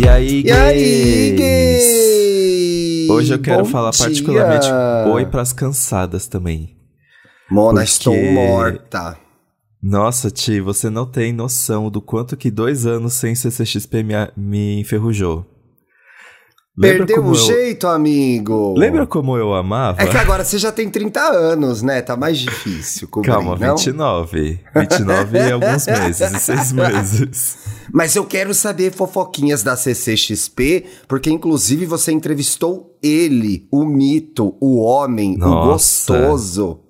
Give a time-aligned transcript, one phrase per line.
[0.00, 3.08] E aí, E aí, gays?
[3.10, 4.04] Hoje eu quero Bom falar dia.
[4.04, 4.66] particularmente
[5.10, 6.76] oi pras cansadas também.
[7.50, 9.18] Mona, porque- estou morta.
[9.82, 14.80] Nossa, Ti, você não tem noção do quanto que dois anos sem CCXP me, me
[14.80, 15.44] enferrujou.
[16.80, 18.74] Lembra Perdeu o eu- jeito, amigo.
[18.78, 20.00] Lembra como eu amava?
[20.00, 22.00] É que agora você já tem 30 anos, né?
[22.00, 23.76] Tá mais difícil cobrir, Calma, não?
[23.76, 24.60] 29.
[24.76, 27.58] 29 e alguns meses, e seis meses.
[27.92, 34.78] Mas eu quero saber fofoquinhas da CCXP, porque inclusive você entrevistou ele, o mito, o
[34.80, 36.12] homem, o Nossa.
[36.16, 36.80] gostoso.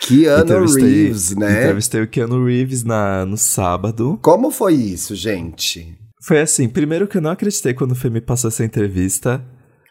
[0.00, 1.60] Keanu Reeves, né?
[1.62, 4.18] Entrevistei o Keanu Reeves na, no sábado.
[4.20, 5.96] Como foi isso, gente?
[6.24, 9.42] Foi assim, primeiro que eu não acreditei quando o Fê me passou essa entrevista.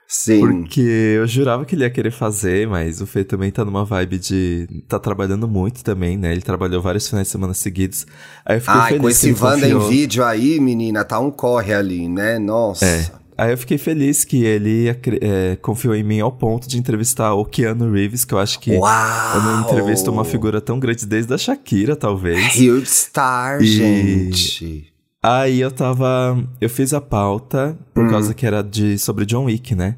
[0.08, 0.40] Sim.
[0.42, 4.18] Porque eu jurava que ele ia querer fazer, mas o Fê também tá numa vibe
[4.20, 4.68] de.
[4.88, 6.34] tá trabalhando muito também, né?
[6.34, 8.06] Ele trabalhou vários finais de semana seguidos.
[8.46, 11.74] Aí eu fiquei Ai, feliz com esse Wanda em vídeo aí, menina, tá um corre
[11.74, 12.38] ali, né?
[12.40, 12.86] Nossa.
[12.86, 13.06] É.
[13.38, 17.34] Aí eu fiquei feliz que ele acre- é, confiou em mim ao ponto de entrevistar
[17.34, 19.36] o Keanu Reeves, que eu acho que Uau!
[19.36, 22.54] eu não entrevisto uma figura tão grande desde a Shakira, talvez.
[22.56, 24.91] Huge star, E- gente.
[25.24, 26.38] Aí eu tava.
[26.60, 28.10] Eu fiz a pauta por Hum.
[28.10, 29.98] causa que era de sobre John Wick, né?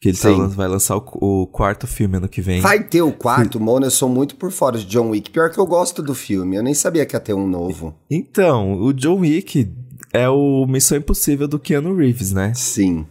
[0.00, 0.48] Que ele tá Sim.
[0.48, 1.04] vai lançar o,
[1.42, 2.60] o quarto filme ano que vem.
[2.60, 5.30] Vai ter o quarto, Mona, eu sou muito por fora de John Wick.
[5.30, 7.94] Pior que eu gosto do filme, eu nem sabia que ia ter um novo.
[8.10, 9.72] Então, o John Wick
[10.12, 12.52] é o Missão Impossível do Keanu Reeves, né?
[12.54, 13.06] Sim.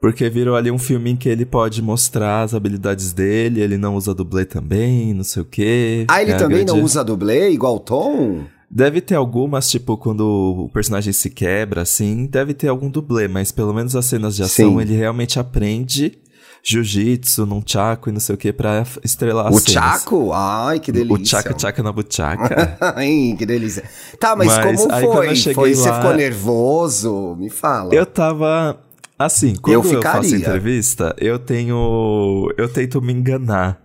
[0.00, 3.94] Porque virou ali um filme em que ele pode mostrar as habilidades dele, ele não
[3.96, 6.04] usa dublê também, não sei o quê.
[6.08, 8.44] Ah, ele É também não grande- usa dublê igual o Tom?
[8.70, 13.50] Deve ter algumas, tipo, quando o personagem se quebra, assim, deve ter algum dublê, mas
[13.50, 14.80] pelo menos as cenas de ação Sim.
[14.82, 16.18] ele realmente aprende
[16.62, 19.58] jiu-jitsu, num chaco e não sei o que pra estrelar o.
[19.58, 20.32] Chaco?
[20.34, 21.14] Ai, que delícia.
[21.22, 22.76] O chaco chaco na buchaca.
[22.94, 23.84] Ai, que delícia.
[24.20, 25.54] Tá, mas, Mas como aí foi?
[25.54, 27.36] foi Você lá- ficou nervoso?
[27.38, 27.94] Me fala.
[27.94, 28.78] eu tava.
[29.18, 32.52] Assim, quando Eu eu, faço entrevista, eu tenho.
[32.56, 33.80] Eu tento me enganar.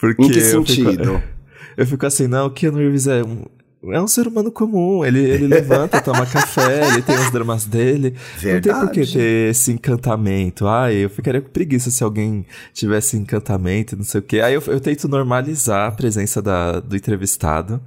[0.00, 1.22] Porque em que eu fico- sentido?
[1.76, 3.44] Eu fico assim, não, o Keanu Reeves é um,
[3.84, 5.04] é um ser humano comum.
[5.04, 8.14] Ele, ele levanta, toma café, ele tem os dramas dele.
[8.42, 9.12] Não tem por que Verdade.
[9.12, 10.66] ter esse encantamento.
[10.66, 14.40] Ai, eu ficaria com preguiça se alguém tivesse encantamento, não sei o quê.
[14.40, 17.80] Aí eu, eu tento normalizar a presença da, do entrevistado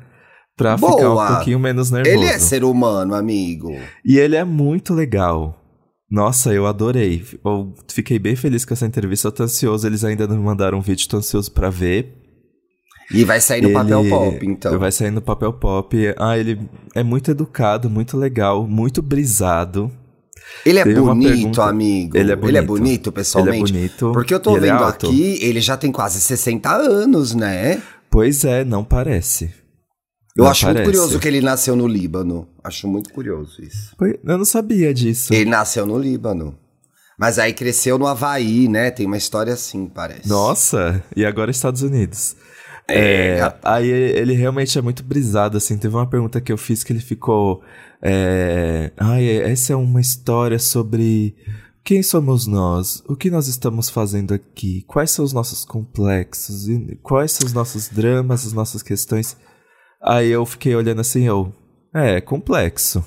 [0.56, 1.35] pra ficar um Boa.
[1.35, 2.16] pouquinho menos nervoso.
[2.16, 3.75] Ele é ser humano, amigo.
[4.06, 5.58] E ele é muito legal.
[6.09, 7.23] Nossa, eu adorei.
[7.44, 9.29] Eu fiquei bem feliz com essa entrevista.
[9.29, 9.88] Eu tô ansioso.
[9.88, 12.22] Eles ainda não me mandaram um vídeo, tô ansioso pra ver.
[13.13, 14.79] E vai sair no Ele- papel pop, então.
[14.79, 16.13] Vai sair no papel pop.
[16.17, 16.59] Ah, ele
[16.95, 19.91] é muito educado, muito legal, muito brisado.
[20.66, 22.17] Ele é Teve bonito, amente.
[22.17, 22.67] Ele é Ele é bonito.
[22.67, 23.72] bonito, pessoalmente.
[23.72, 24.11] Ele é bonito.
[24.11, 25.07] Porque eu tô é vendo alto.
[25.07, 27.81] aqui, ele já tem quase 60 anos, né?
[28.09, 29.45] Pois é, não parece.
[30.35, 30.83] Eu Não acho parece.
[30.83, 32.47] muito curioso que ele nasceu no Líbano.
[32.63, 33.95] Acho muito curioso isso.
[34.23, 35.33] Eu não sabia disso.
[35.33, 36.57] Ele nasceu no Líbano.
[37.19, 38.89] Mas aí cresceu no Havaí, né?
[38.91, 40.28] Tem uma história assim, parece.
[40.28, 42.35] Nossa, e agora Estados Unidos.
[42.87, 45.77] É, É, aí ele realmente é muito brisado, assim.
[45.77, 47.61] Teve uma pergunta que eu fiz que ele ficou.
[48.01, 51.35] É, Ai, essa é uma história sobre
[51.83, 56.95] quem somos nós, o que nós estamos fazendo aqui, quais são os nossos complexos, e
[57.01, 59.35] quais são os nossos dramas, as nossas questões.
[60.01, 61.53] Aí eu fiquei olhando assim, eu.
[61.93, 63.03] É, complexo.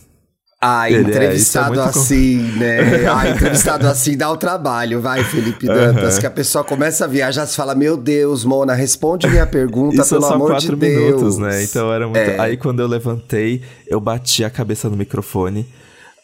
[0.66, 2.78] Ah, Ele é- entrevistado isso é muito com- assim, né?
[3.12, 6.19] Ah, entrevistado assim dá o trabalho, vai, Felipe Dantas.
[6.19, 10.14] Que a pessoa começa a viajar, você fala, meu Deus, Mona, responde minha pergunta, Isso
[10.14, 11.04] é pelo só amor quatro de Deus.
[11.04, 11.62] minutos, né?
[11.64, 12.19] Então era muito.
[12.19, 12.38] É.
[12.41, 15.66] Aí quando eu levantei, eu bati a cabeça no microfone.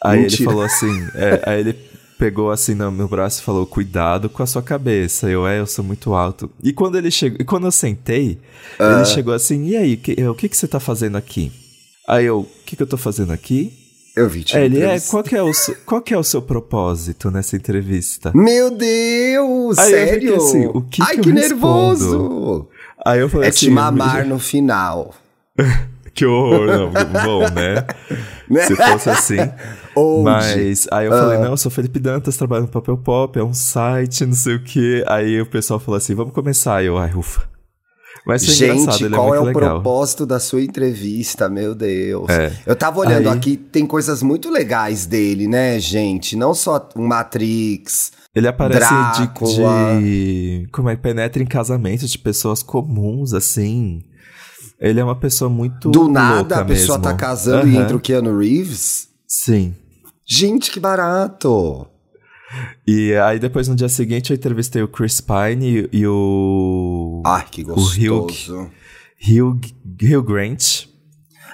[0.03, 0.43] Aí Mentira.
[0.43, 1.07] ele falou assim.
[1.15, 1.77] é, aí ele
[2.19, 5.29] pegou assim no meu braço e falou: Cuidado com a sua cabeça.
[5.29, 6.51] Eu, é, eu sou muito alto.
[6.65, 7.37] E quando ele chegou.
[7.41, 8.39] E quando eu sentei,
[8.79, 8.97] Ah.
[8.97, 11.53] ele chegou assim: E aí, que- o que, que você tá fazendo aqui?
[12.09, 13.73] Aí eu, o que, que eu tô fazendo aqui?
[14.17, 16.43] Eu vi te ele, é, qual que é, o, seu- qual que é o seu
[16.43, 18.33] propósito nessa entrevista?
[18.35, 20.37] Meu Deus, Aí sério?
[20.37, 22.69] assim, o que Ai, que que nervoso.
[23.07, 23.67] Aí eu falei É assim.
[23.67, 25.15] te mamar no final.
[26.13, 26.91] Que horror, não,
[27.25, 27.87] bom, né?
[28.51, 28.67] Né?
[28.67, 29.37] Se fosse assim.
[29.95, 30.25] Old.
[30.25, 31.41] Mas aí eu falei, Ah.
[31.41, 34.63] não, eu sou Felipe Dantas, trabalho no Papel Pop, é um site, não sei o
[34.65, 35.05] quê.
[35.07, 36.77] Aí o pessoal falou assim, vamos começar.
[36.79, 37.49] Aí eu, ai, ufa.
[38.27, 39.53] Mas Gente, ele qual é é, o legal.
[39.81, 42.29] propósito da sua entrevista, meu Deus.
[42.29, 42.53] É.
[42.67, 46.37] Eu tava olhando Aí- aqui, tem coisas muito legais dele, né, gente?
[46.37, 48.13] Não só o Matrix.
[48.35, 49.99] Ele aparece de, Drácula.
[50.01, 50.69] de...
[50.71, 50.97] Como é?
[50.97, 54.03] Penetra em casamentos de pessoas comuns, assim.
[54.79, 57.11] Ele é uma pessoa muito Do nada a pessoa mesmo.
[57.13, 57.83] tá casando e Aham.
[57.85, 59.09] entra o Keanu Reeves.
[59.27, 59.75] Sim.
[60.27, 61.87] Gente, que barato.
[62.87, 67.23] E aí depois no dia seguinte eu entrevistei o Chris Pine e, e o...
[67.25, 68.27] Ai, que O Hugh.
[68.27, 68.71] gostoso.
[69.23, 69.61] Hugh,
[70.03, 70.87] Hugh Grant.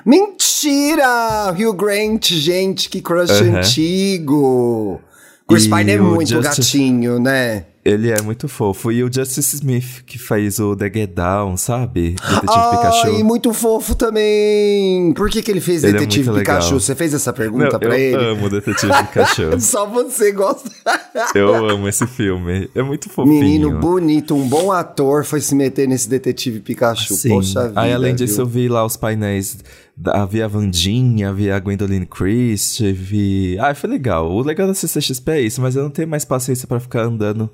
[0.05, 1.53] Mentira!
[1.53, 5.01] Hugh Grant, gente, que crush antigo.
[5.49, 6.79] Chris Pine é muito Justice...
[6.79, 7.67] gatinho, né?
[7.85, 8.91] Ele é muito fofo.
[8.91, 12.17] E o Justice Smith, que faz o The Get Down, sabe?
[12.21, 13.09] Detetive Ai, Pikachu.
[13.21, 15.13] E muito fofo também.
[15.13, 16.65] Por que, que ele fez ele é Detetive é Pikachu?
[16.65, 16.81] Legal.
[16.81, 18.17] Você fez essa pergunta Não, pra ele?
[18.17, 19.61] Eu amo Detetive Pikachu.
[19.63, 20.69] Só você gosta.
[21.33, 22.69] eu amo esse filme.
[22.75, 23.39] É muito fofinho.
[23.39, 27.15] Menino bonito, um bom ator foi se meter nesse Detetive Pikachu.
[27.15, 27.29] Sim.
[27.29, 27.81] Poxa vida.
[27.81, 28.45] Aí, além disso, viu?
[28.45, 29.59] eu vi lá os painéis
[30.05, 33.57] Havia a Vandinha, havia a Gwendolyn Christie, vi...
[33.59, 34.31] Ah, foi legal.
[34.31, 37.51] O legal da CCXP é isso, mas eu não tenho mais paciência para ficar andando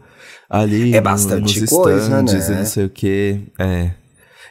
[0.50, 2.54] ali é bastante nos coisa, stands né?
[2.54, 3.40] e não sei o que.
[3.58, 3.92] É.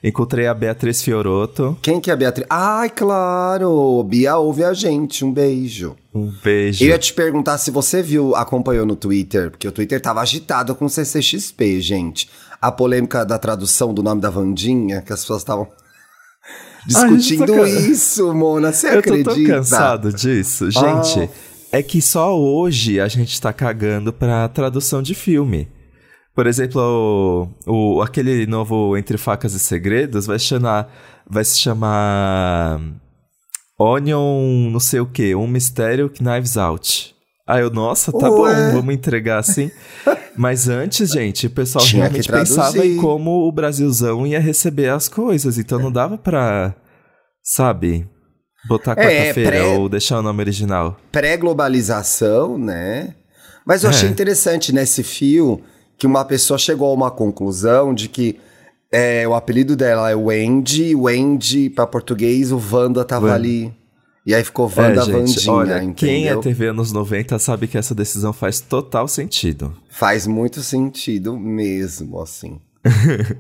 [0.04, 1.78] Encontrei a Beatriz Fioroto.
[1.80, 2.48] Quem que é a Beatriz?
[2.50, 4.04] Ai, claro!
[4.04, 5.24] Bia ouve a gente.
[5.24, 5.96] Um beijo.
[6.12, 6.84] Um beijo.
[6.84, 10.74] Eu ia te perguntar se você viu, acompanhou no Twitter, porque o Twitter tava agitado
[10.74, 12.28] com CCXP, gente.
[12.60, 15.68] A polêmica da tradução do nome da Vandinha, que as pessoas estavam
[16.88, 18.72] discutindo Ai, isso, Mona.
[18.72, 19.32] Você eu acredita?
[19.32, 20.70] Eu tô cansado disso.
[20.72, 21.30] Gente, oh.
[21.72, 25.68] é que só hoje a gente tá cagando pra tradução de filme.
[26.34, 30.92] Por exemplo, o, o, aquele novo Entre Facas e Segredos vai chamar.
[31.30, 32.80] Vai se chamar.
[33.78, 37.16] Onion, não sei o que, um mistério Knives Out.
[37.48, 38.70] Aí eu, nossa, tá Ué.
[38.70, 39.72] bom, vamos entregar assim.
[40.36, 45.08] Mas antes, gente, o pessoal Tinha realmente pensava em como o Brasilzão ia receber as
[45.08, 45.58] coisas.
[45.58, 46.76] Então não dava pra,
[47.44, 48.08] sabe,
[48.68, 49.64] botar é, quarta-feira pré...
[49.64, 50.98] ou deixar o nome original.
[51.12, 53.16] Pré-globalização, né?
[53.66, 53.94] Mas eu é.
[53.94, 55.62] achei interessante nesse fio
[55.98, 58.40] que uma pessoa chegou a uma conclusão de que
[58.92, 63.74] é, o apelido dela é Wendy, Wendy para português, o Wanda tava ali
[64.26, 65.96] e aí ficou Wanda é, gente, Vandinha, olha, entendeu?
[65.96, 69.76] Quem é TV anos 90 sabe que essa decisão faz total sentido.
[69.90, 72.60] Faz muito sentido mesmo, assim.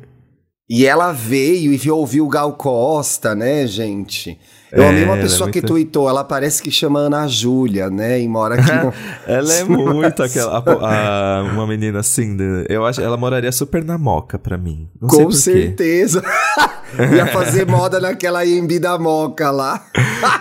[0.68, 4.40] e ela veio e ouviu o Gal Costa, né, gente?
[4.72, 5.62] Eu é, amei uma pessoa é muito...
[5.62, 8.22] que tweetou, ela parece que chama Ana Júlia, né?
[8.22, 8.94] E mora aqui no...
[9.28, 10.58] ela é muito aquela.
[10.60, 12.38] A, a, uma menina assim,
[12.70, 14.88] eu acho ela moraria super na moca pra mim.
[15.00, 16.24] Não Com certeza.
[17.16, 19.86] Ia fazer moda naquela Imbi da Moca lá.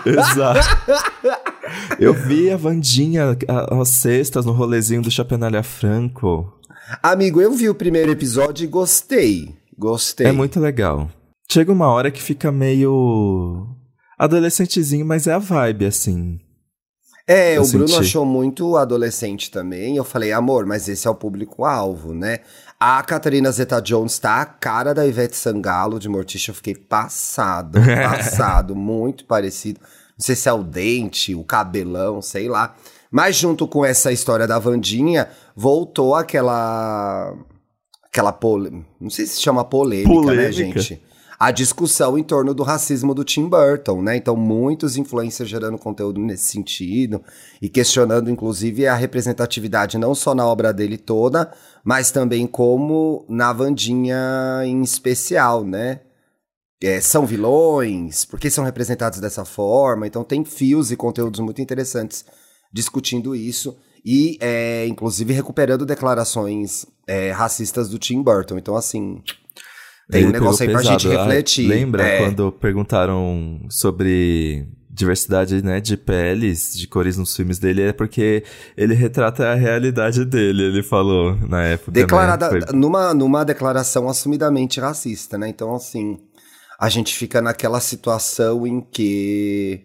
[0.05, 0.59] Exato.
[1.97, 6.53] Eu vi a Vandinha às sextas no rolezinho do Chapenalha Franco.
[7.01, 9.55] Amigo, eu vi o primeiro episódio e gostei.
[9.77, 10.27] Gostei.
[10.27, 11.09] É muito legal.
[11.49, 13.65] Chega uma hora que fica meio
[14.21, 16.39] adolescentezinho, mas é a vibe, assim.
[17.27, 19.95] É, eu o Bruno achou muito adolescente também.
[19.95, 22.39] Eu falei, amor, mas esse é o público-alvo, né?
[22.79, 26.51] A Catarina Zeta-Jones tá a cara da Ivete Sangalo de Morticia.
[26.51, 29.79] Eu fiquei passado, passado, muito parecido.
[29.81, 32.75] Não sei se é o dente, o cabelão, sei lá.
[33.09, 37.33] Mas junto com essa história da Vandinha, voltou aquela.
[38.05, 38.85] Aquela pole...
[38.99, 40.43] Não sei se chama polêmica, né, polêmica.
[40.43, 41.01] né, gente?
[41.41, 44.15] A discussão em torno do racismo do Tim Burton, né?
[44.15, 47.19] Então, muitos influencers gerando conteúdo nesse sentido
[47.59, 51.51] e questionando, inclusive, a representatividade não só na obra dele toda,
[51.83, 56.01] mas também como na Vandinha em especial, né?
[56.79, 60.05] É, são vilões, por que são representados dessa forma?
[60.05, 62.23] Então, tem fios e conteúdos muito interessantes
[62.71, 68.59] discutindo isso e, é, inclusive, recuperando declarações é, racistas do Tim Burton.
[68.59, 69.23] Então, assim,
[70.11, 71.67] tem um negócio aí pra gente ah, refletir.
[71.67, 72.17] lembra é.
[72.19, 78.43] quando perguntaram sobre diversidade, né, de peles, de cores nos filmes dele, é porque
[78.75, 81.91] ele retrata a realidade dele, ele falou na época.
[81.91, 82.01] Né?
[82.01, 82.61] Declarada, né?
[82.61, 82.75] Foi...
[82.77, 85.47] numa, numa declaração assumidamente racista, né?
[85.47, 86.19] Então, assim,
[86.79, 89.81] a gente fica naquela situação em que.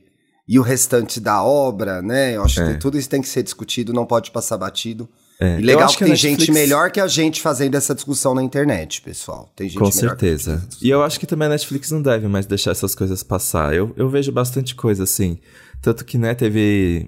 [0.48, 2.36] E o restante da obra, né?
[2.36, 2.72] Eu acho é.
[2.72, 5.08] que tudo isso tem que ser discutido, não pode passar batido.
[5.40, 5.58] É.
[5.58, 6.44] E legal que, que tem Netflix...
[6.44, 9.50] gente melhor que a gente fazendo essa discussão na internet, pessoal.
[9.54, 10.66] Tem gente Com certeza.
[10.80, 13.74] E eu acho que também a Netflix não deve mais deixar essas coisas passar.
[13.74, 15.38] Eu, eu vejo bastante coisa assim.
[15.82, 17.06] Tanto que, né, teve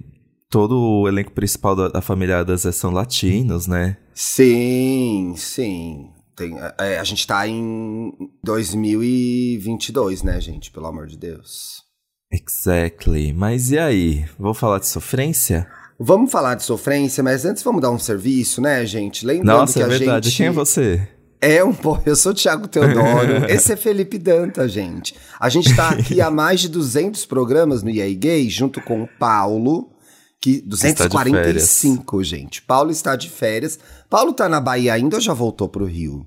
[0.51, 3.97] todo o elenco principal da, da família das são latinos, né?
[4.15, 6.11] Sim, sim.
[6.37, 8.13] Tem, é, a gente tá em
[8.45, 10.71] 2022, né, gente?
[10.71, 11.83] Pelo amor de Deus.
[12.31, 13.33] Exactly.
[13.33, 14.25] Mas e aí?
[14.39, 15.67] Vou falar de sofrência?
[16.01, 19.27] Vamos falar de sofrência, mas antes vamos dar um serviço, né, gente?
[19.27, 20.29] Lembrando Nossa, que é a verdade.
[20.29, 20.37] Gente...
[20.37, 21.09] Quem é você?
[21.41, 25.15] É um pô, eu sou o Thiago Teodoro, esse é Felipe Danta, gente.
[25.41, 29.09] A gente tá aqui há mais de 200 programas no EA Gay, junto com o
[29.19, 29.91] Paulo,
[30.41, 32.63] que 245, gente.
[32.63, 33.79] Paulo está de férias.
[34.09, 36.25] Paulo tá na Bahia ainda ou já voltou pro Rio?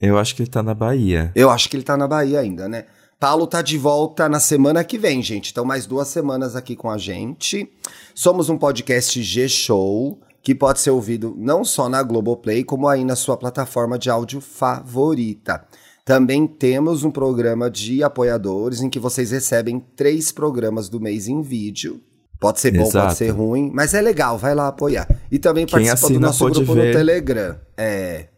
[0.00, 1.32] Eu acho que ele tá na Bahia.
[1.34, 2.86] Eu acho que ele tá na Bahia ainda, né?
[3.18, 5.50] Paulo tá de volta na semana que vem, gente.
[5.50, 7.70] Então, mais duas semanas aqui com a gente.
[8.14, 13.16] Somos um podcast G-Show que pode ser ouvido não só na Globoplay, como aí na
[13.16, 15.66] sua plataforma de áudio favorita.
[16.04, 21.42] Também temos um programa de apoiadores em que vocês recebem três programas do mês em
[21.42, 22.00] vídeo.
[22.38, 23.06] Pode ser bom, Exato.
[23.06, 25.08] pode ser ruim, mas é legal, vai lá apoiar.
[25.32, 26.88] E também Quem participa do nosso grupo ver.
[26.88, 27.58] no Telegram.
[27.76, 28.28] É.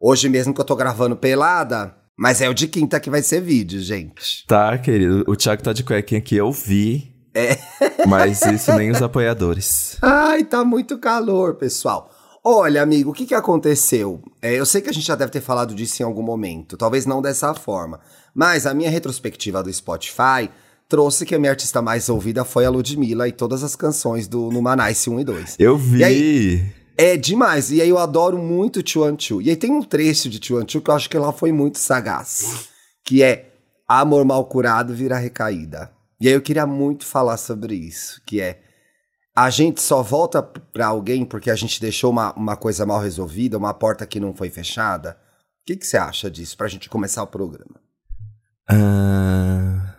[0.00, 3.40] Hoje mesmo que eu tô gravando pelada, mas é o de quinta que vai ser
[3.40, 4.46] vídeo, gente.
[4.46, 5.24] Tá, querido.
[5.26, 7.12] O Thiago tá de cuequinha aqui, eu vi.
[7.34, 7.58] É.
[8.06, 9.98] Mas isso nem os apoiadores.
[10.00, 12.10] Ai, tá muito calor, pessoal.
[12.44, 14.22] Olha, amigo, o que, que aconteceu?
[14.40, 17.06] É, eu sei que a gente já deve ter falado disso em algum momento, talvez
[17.06, 18.00] não dessa forma,
[18.34, 20.50] mas a minha retrospectiva do Spotify
[20.86, 24.50] trouxe que a minha artista mais ouvida foi a Ludmilla e todas as canções do
[24.50, 25.56] Numanice 1 e 2.
[25.58, 26.04] Eu vi!
[26.04, 29.42] Aí, é demais, e aí eu adoro muito Chuan Chu.
[29.42, 31.78] E aí tem um trecho de Chuan Chu que eu acho que ela foi muito
[31.78, 32.68] sagaz,
[33.04, 33.50] que é
[33.86, 35.92] Amor mal curado vira recaída.
[36.20, 38.60] E aí eu queria muito falar sobre isso, que é
[39.36, 43.58] a gente só volta para alguém porque a gente deixou uma, uma coisa mal resolvida,
[43.58, 45.18] uma porta que não foi fechada?
[45.62, 47.80] O que, que você acha disso, pra gente começar o programa?
[48.70, 49.94] Uh...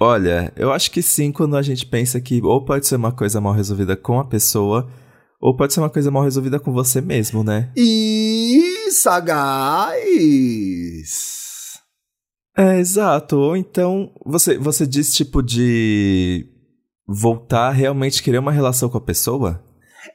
[0.00, 3.40] Olha, eu acho que sim, quando a gente pensa que ou pode ser uma coisa
[3.40, 4.88] mal resolvida com a pessoa,
[5.40, 7.70] ou pode ser uma coisa mal resolvida com você mesmo, né?
[7.76, 10.18] E sagaz!
[12.56, 13.36] É, exato.
[13.36, 16.44] Ou então, você, você diz tipo de
[17.06, 19.62] voltar a realmente querer uma relação com a pessoa?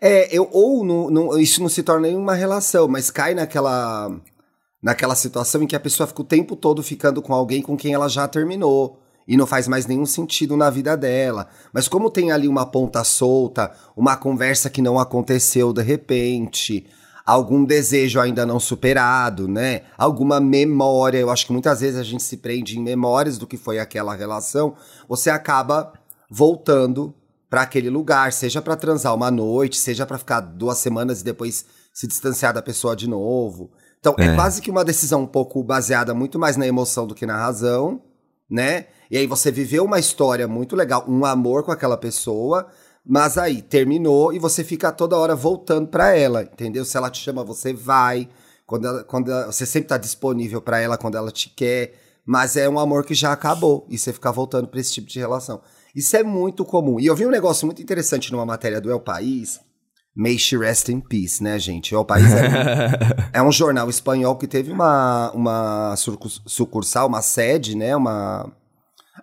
[0.01, 4.11] É, eu, ou no, no, isso não se torna nenhuma relação, mas cai naquela,
[4.81, 7.93] naquela situação em que a pessoa fica o tempo todo ficando com alguém com quem
[7.93, 8.99] ela já terminou.
[9.27, 11.47] E não faz mais nenhum sentido na vida dela.
[11.71, 16.85] Mas como tem ali uma ponta solta, uma conversa que não aconteceu de repente,
[17.25, 19.83] algum desejo ainda não superado, né?
[19.97, 23.57] Alguma memória, eu acho que muitas vezes a gente se prende em memórias do que
[23.57, 24.75] foi aquela relação,
[25.07, 25.93] você acaba
[26.29, 27.13] voltando
[27.49, 31.65] para aquele lugar, seja para transar uma noite, seja para ficar duas semanas e depois
[31.93, 33.71] se distanciar da pessoa de novo.
[33.99, 34.25] Então, é.
[34.25, 37.37] é quase que uma decisão um pouco baseada muito mais na emoção do que na
[37.37, 38.01] razão,
[38.49, 38.87] né?
[39.13, 42.65] E aí você viveu uma história muito legal, um amor com aquela pessoa,
[43.05, 46.83] mas aí terminou e você fica toda hora voltando para ela, entendeu?
[46.83, 48.27] Se ela te chama, você vai.
[48.65, 51.93] Quando, ela, quando ela, você sempre tá disponível para ela quando ela te quer,
[52.25, 55.19] mas é um amor que já acabou e você fica voltando para esse tipo de
[55.19, 55.61] relação.
[55.95, 56.99] Isso é muito comum.
[56.99, 59.59] E eu vi um negócio muito interessante numa matéria do El País.
[60.15, 61.93] May she rest in peace, né, gente?
[61.93, 65.95] O País é um, é um jornal espanhol que teve uma, uma
[66.47, 67.95] sucursal, uma sede, né?
[67.95, 68.51] Uma,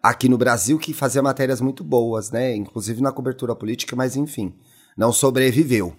[0.03, 2.55] aqui no Brasil que fazia matérias muito boas, né?
[2.55, 4.55] Inclusive na cobertura política, mas enfim,
[4.97, 5.95] não sobreviveu.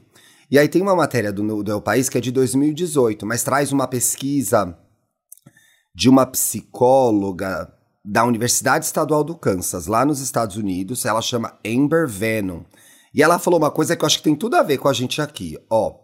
[0.50, 3.88] E aí tem uma matéria do, do País que é de 2018, mas traz uma
[3.88, 4.78] pesquisa
[5.96, 7.72] de uma psicóloga
[8.04, 11.06] da Universidade Estadual do Kansas, lá nos Estados Unidos.
[11.06, 12.64] Ela chama Amber Venom.
[13.14, 14.94] E ela falou uma coisa que eu acho que tem tudo a ver com a
[14.94, 15.58] gente aqui.
[15.70, 16.01] Ó,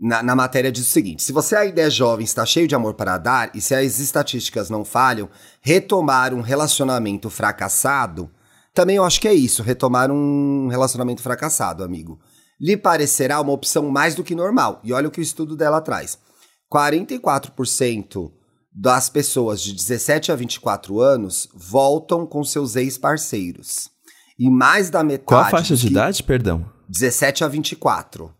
[0.00, 2.94] na, na matéria diz o seguinte: se você ainda é jovem, está cheio de amor
[2.94, 5.28] para dar, e se as estatísticas não falham,
[5.60, 8.30] retomar um relacionamento fracassado,
[8.72, 12.18] também eu acho que é isso, retomar um relacionamento fracassado, amigo.
[12.58, 14.80] Lhe parecerá uma opção mais do que normal.
[14.84, 16.18] E olha o que o estudo dela traz.
[16.72, 18.30] 44%
[18.72, 23.90] das pessoas de 17 a 24 anos voltam com seus ex-parceiros.
[24.38, 25.26] E mais da metade.
[25.26, 26.64] Qual a faixa de idade, perdão?
[26.88, 28.32] 17 a 24.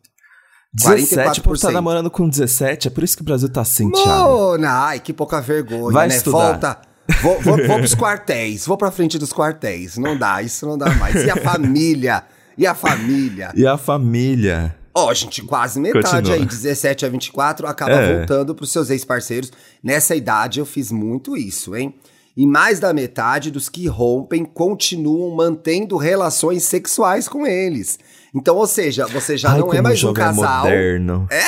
[0.73, 4.57] 17, por estar namorando com 17, é por isso que o Brasil tá assim, Thiago.
[4.65, 6.17] Ai, que pouca vergonha, Vai né?
[6.17, 6.39] Estudar.
[6.39, 6.81] Volta.
[7.23, 9.99] Vou, vou, vou pros quartéis, vou pra frente dos quartéis.
[9.99, 11.17] Não dá, isso não dá mais.
[11.25, 12.23] E a família?
[12.57, 13.53] E a família?
[13.55, 14.77] E a família?
[14.95, 16.35] Ó, oh, gente, quase metade Continua.
[16.35, 18.19] aí, 17 a 24, acaba é.
[18.19, 19.53] voltando pros seus ex-parceiros.
[19.83, 21.95] Nessa idade eu fiz muito isso, hein?
[22.37, 27.99] E mais da metade dos que rompem continuam mantendo relações sexuais com eles.
[28.35, 30.65] Então, ou seja, você já Ai, não é mais um casal.
[30.65, 31.29] Moderno.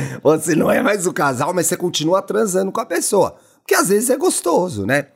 [0.00, 3.36] É, você não é mais um casal, mas você continua transando com a pessoa.
[3.58, 5.08] Porque às vezes é gostoso, né?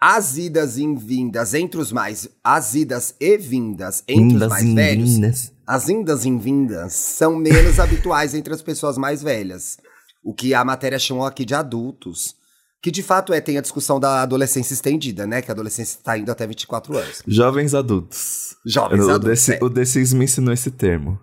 [0.00, 2.28] As idas e vindas entre os mais.
[2.42, 5.14] As idas e vindas entre Indas os mais velhos.
[5.14, 5.52] Vindas.
[5.64, 9.76] As indas e vindas são menos habituais entre as pessoas mais velhas.
[10.24, 12.34] O que a matéria chamou aqui de adultos.
[12.82, 15.40] Que de fato é, tem a discussão da adolescência estendida, né?
[15.40, 17.22] Que a adolescência está indo até 24 anos.
[17.26, 18.56] Jovens adultos.
[18.66, 19.48] Jovens o adultos.
[19.48, 19.58] É.
[19.62, 19.82] O The
[20.16, 21.18] me ensinou esse termo.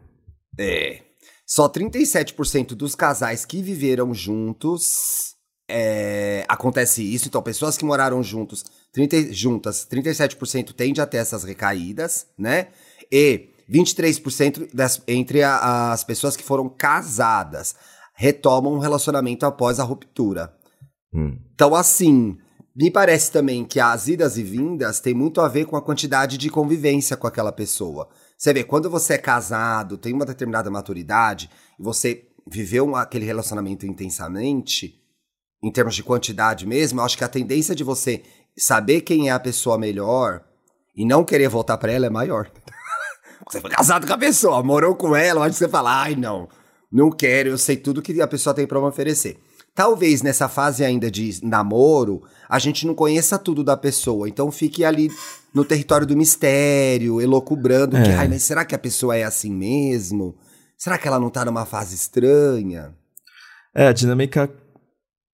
[0.57, 1.01] É.
[1.45, 5.35] Só 37% dos casais que viveram juntos
[5.69, 7.27] é, acontece isso.
[7.27, 8.63] Então, pessoas que moraram juntos,
[8.93, 12.67] 30, juntas, 37% tende a ter essas recaídas, né?
[13.11, 17.75] E 23% das, entre a, as pessoas que foram casadas
[18.15, 20.53] retomam um relacionamento após a ruptura.
[21.13, 21.37] Hum.
[21.53, 22.37] Então, assim,
[22.75, 26.37] me parece também que as idas e vindas tem muito a ver com a quantidade
[26.37, 28.07] de convivência com aquela pessoa.
[28.37, 33.85] Você vê, quando você é casado, tem uma determinada maturidade, e você viveu aquele relacionamento
[33.85, 34.99] intensamente,
[35.61, 38.23] em termos de quantidade mesmo, eu acho que a tendência de você
[38.57, 40.41] saber quem é a pessoa melhor
[40.95, 42.49] e não querer voltar para ela é maior.
[43.45, 46.47] você foi casado com a pessoa, morou com ela, onde você fala, ai não,
[46.91, 49.37] não quero, eu sei tudo que a pessoa tem para me oferecer.
[49.75, 54.83] Talvez nessa fase ainda de namoro, a gente não conheça tudo da pessoa, então fique
[54.83, 55.09] ali
[55.53, 58.03] no território do mistério, elocubrando é.
[58.03, 60.35] que, ai, mas será que a pessoa é assim mesmo?
[60.77, 62.93] Será que ela não tá numa fase estranha?
[63.73, 64.49] É, a dinâmica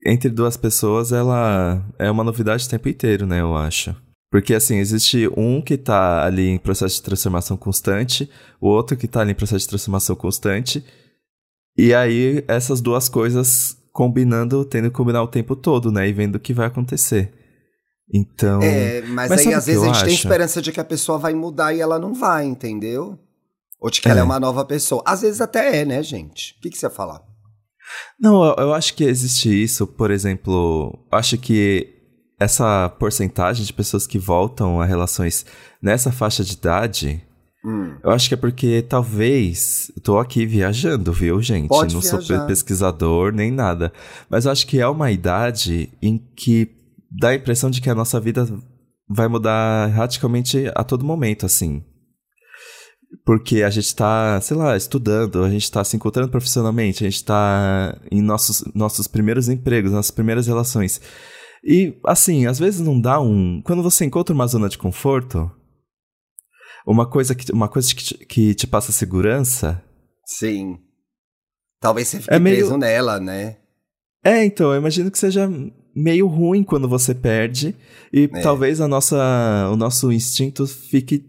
[0.06, 3.96] entre duas pessoas, ela é uma novidade o tempo inteiro, né, eu acho.
[4.32, 9.08] Porque, assim, existe um que tá ali em processo de transformação constante, o outro que
[9.08, 10.84] tá ali em processo de transformação constante,
[11.78, 16.36] e aí essas duas coisas combinando, tendo que combinar o tempo todo, né, e vendo
[16.36, 17.34] o que vai acontecer.
[18.14, 18.62] Então.
[18.62, 20.06] É, mas, mas aí às vezes a gente acho?
[20.06, 23.18] tem esperança de que a pessoa vai mudar e ela não vai, entendeu?
[23.80, 24.12] Ou de que é.
[24.12, 25.02] ela é uma nova pessoa.
[25.06, 26.56] Às vezes até é, né, gente?
[26.58, 27.22] O que, que você ia falar?
[28.20, 31.96] Não, eu, eu acho que existe isso, por exemplo, acho que
[32.38, 35.46] essa porcentagem de pessoas que voltam a relações
[35.82, 37.25] nessa faixa de idade,
[37.66, 37.96] hum.
[38.04, 39.92] eu acho que é porque talvez.
[40.04, 41.68] Tô aqui viajando, viu, gente?
[41.68, 42.22] Pode Não viajar.
[42.22, 43.92] sou pesquisador nem nada.
[44.30, 46.70] Mas eu acho que é uma idade em que
[47.12, 48.48] dá a impressão de que a nossa vida
[49.08, 51.84] vai mudar radicalmente a todo momento, assim.
[53.26, 57.18] Porque a gente está, sei lá, estudando, a gente está se encontrando profissionalmente, a gente
[57.18, 61.00] está em nossos, nossos primeiros empregos, nossas primeiras relações.
[61.64, 63.62] E, assim, às vezes não dá um.
[63.64, 65.50] Quando você encontra uma zona de conforto,
[66.86, 69.82] uma coisa que, uma coisa que, te, que te passa segurança.
[70.26, 70.80] Sim.
[71.80, 72.58] Talvez você fique é meio...
[72.58, 73.58] preso nela, né?
[74.24, 75.50] É, então, eu imagino que seja
[75.96, 77.76] meio ruim quando você perde.
[78.12, 78.42] E é.
[78.42, 81.26] talvez a nossa, o nosso instinto fique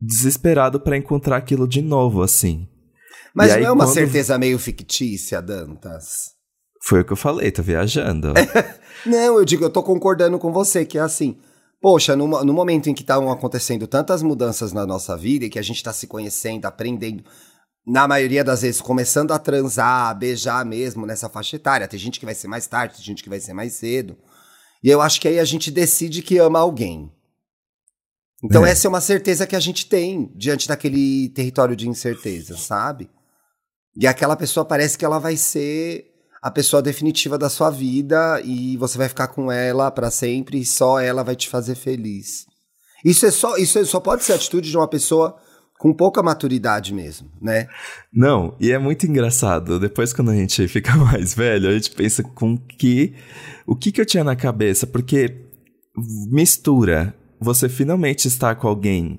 [0.00, 2.68] desesperado para encontrar aquilo de novo, assim.
[3.34, 3.94] Mas não é uma quando...
[3.94, 6.32] certeza meio fictícia, Dantas?
[6.82, 8.32] Foi o que eu falei, tô viajando.
[9.04, 11.36] não, eu digo, eu tô concordando com você, que é assim.
[11.80, 15.58] Poxa, no, no momento em que estão acontecendo tantas mudanças na nossa vida e que
[15.58, 17.24] a gente está se conhecendo, aprendendo,
[17.86, 21.88] na maioria das vezes começando a transar, a beijar mesmo nessa faixa etária.
[21.88, 24.16] Tem gente que vai ser mais tarde, tem gente que vai ser mais cedo.
[24.82, 27.10] E eu acho que aí a gente decide que ama alguém.
[28.42, 28.70] Então, é.
[28.70, 33.10] essa é uma certeza que a gente tem diante daquele território de incerteza, sabe?
[33.96, 36.07] E aquela pessoa parece que ela vai ser
[36.42, 40.66] a pessoa definitiva da sua vida e você vai ficar com ela para sempre e
[40.66, 42.46] só ela vai te fazer feliz.
[43.04, 45.36] Isso é só, isso é, só pode ser a atitude de uma pessoa
[45.78, 47.68] com pouca maturidade mesmo, né?
[48.12, 49.78] Não, e é muito engraçado.
[49.78, 53.14] Depois, quando a gente fica mais velho, a gente pensa com que.
[53.66, 54.86] O que, que eu tinha na cabeça?
[54.86, 55.46] Porque
[56.30, 59.18] mistura você finalmente estar com alguém.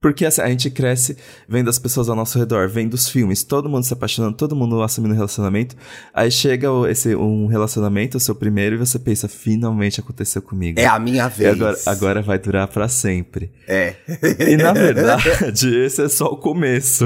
[0.00, 3.68] Porque assim, a gente cresce vendo as pessoas ao nosso redor, vendo os filmes, todo
[3.68, 5.76] mundo se apaixonando, todo mundo assumindo um relacionamento.
[6.14, 10.80] Aí chega esse, um relacionamento, o seu primeiro, e você pensa, finalmente aconteceu comigo.
[10.80, 11.52] É a minha vez.
[11.52, 13.52] Agora, agora vai durar para sempre.
[13.68, 13.96] É.
[14.38, 17.04] E na verdade, esse é só o começo.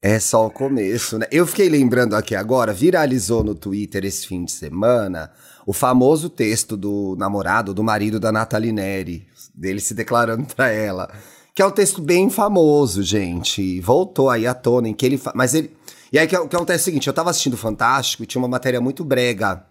[0.00, 1.26] É só o começo, né?
[1.32, 5.32] Eu fiquei lembrando aqui agora, viralizou no Twitter esse fim de semana
[5.66, 11.12] o famoso texto do namorado, do marido da Nathalie Neri, dele se declarando para ela.
[11.54, 13.80] Que é um texto bem famoso, gente.
[13.80, 15.18] Voltou aí à tona, em que ele.
[15.18, 15.32] Fa...
[15.34, 15.70] Mas ele.
[16.10, 18.48] E aí o que, acontece é o seguinte: eu tava assistindo Fantástico e tinha uma
[18.48, 19.64] matéria muito brega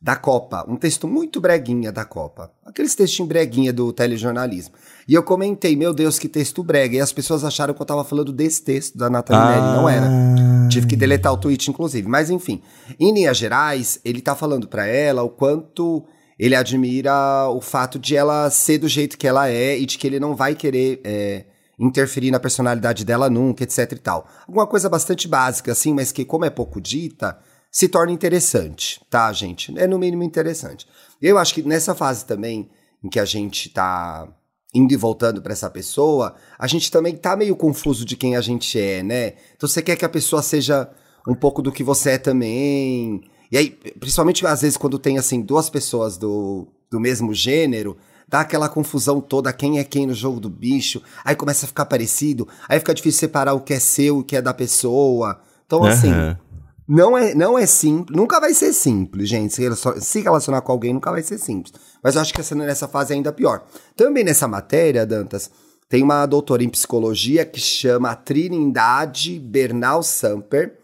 [0.00, 0.64] da Copa.
[0.66, 2.50] Um texto muito breguinha da Copa.
[2.64, 4.74] Aqueles textinhos breguinha do telejornalismo.
[5.06, 6.96] E eu comentei, meu Deus, que texto brega.
[6.96, 9.50] E as pessoas acharam que eu tava falando desse texto da Nathalie ah.
[9.50, 9.76] Neri.
[9.76, 10.68] Não era.
[10.68, 12.08] Tive que deletar o tweet, inclusive.
[12.08, 12.62] Mas enfim,
[12.98, 16.04] em linhas gerais, ele tá falando para ela o quanto
[16.38, 20.06] ele admira o fato de ela ser do jeito que ela é e de que
[20.06, 21.44] ele não vai querer é,
[21.78, 24.28] interferir na personalidade dela nunca, etc e tal.
[24.46, 27.38] Alguma coisa bastante básica, assim, mas que, como é pouco dita,
[27.70, 29.76] se torna interessante, tá, gente?
[29.78, 30.86] É no mínimo interessante.
[31.20, 32.70] Eu acho que nessa fase também,
[33.02, 34.28] em que a gente tá
[34.74, 38.40] indo e voltando para essa pessoa, a gente também tá meio confuso de quem a
[38.40, 39.34] gente é, né?
[39.56, 40.90] Então você quer que a pessoa seja
[41.26, 43.22] um pouco do que você é também.
[43.50, 47.96] E aí, principalmente às vezes quando tem assim duas pessoas do, do mesmo gênero,
[48.28, 51.86] dá aquela confusão toda, quem é quem no jogo do bicho, aí começa a ficar
[51.86, 55.40] parecido, aí fica difícil separar o que é seu e o que é da pessoa.
[55.66, 56.10] Então, assim,
[56.86, 59.54] não é, não é simples, nunca vai ser simples, gente.
[60.00, 61.72] Se, relacionar, com alguém nunca vai ser simples.
[62.02, 63.64] Mas eu acho que essa, nessa fase é ainda pior.
[63.96, 65.50] Também nessa matéria, Dantas,
[65.88, 70.78] tem uma doutora em psicologia que chama Trindade Bernal Samper,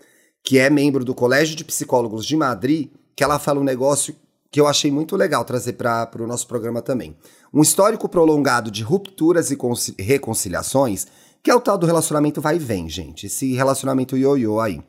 [0.44, 4.14] que é membro do Colégio de Psicólogos de Madrid, que ela fala um negócio
[4.52, 7.16] que eu achei muito legal trazer para o no nosso programa também.
[7.52, 9.58] Um histórico prolongado de rupturas e
[9.98, 11.06] reconciliações,
[11.42, 13.26] que é o tal do relacionamento vai e vem, gente.
[13.26, 14.80] Esse relacionamento ioiô aí.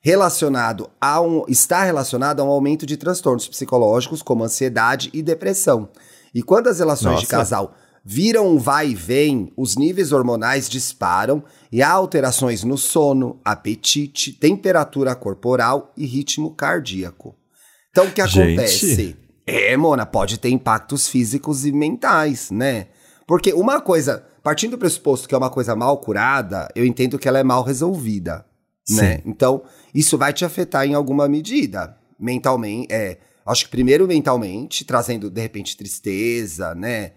[0.00, 5.88] relacionado a um, está relacionado a um aumento de transtornos psicológicos como ansiedade e depressão.
[6.34, 7.24] E quando as relações Nossa.
[7.24, 12.76] de casal viram um vai e vem, os níveis hormonais disparam e há alterações no
[12.76, 17.36] sono, apetite, temperatura corporal e ritmo cardíaco.
[17.90, 18.94] Então, o que acontece?
[18.94, 19.18] Gente.
[19.46, 22.86] É, Mona, pode ter impactos físicos e mentais, né?
[23.26, 27.28] Porque uma coisa, partindo do pressuposto que é uma coisa mal curada, eu entendo que
[27.28, 28.44] ela é mal resolvida,
[28.86, 28.96] Sim.
[28.96, 29.22] né?
[29.26, 29.62] Então,
[29.94, 31.96] isso vai te afetar em alguma medida.
[32.18, 33.18] Mentalmente, é.
[33.44, 37.12] Acho que primeiro mentalmente, trazendo de repente tristeza, né?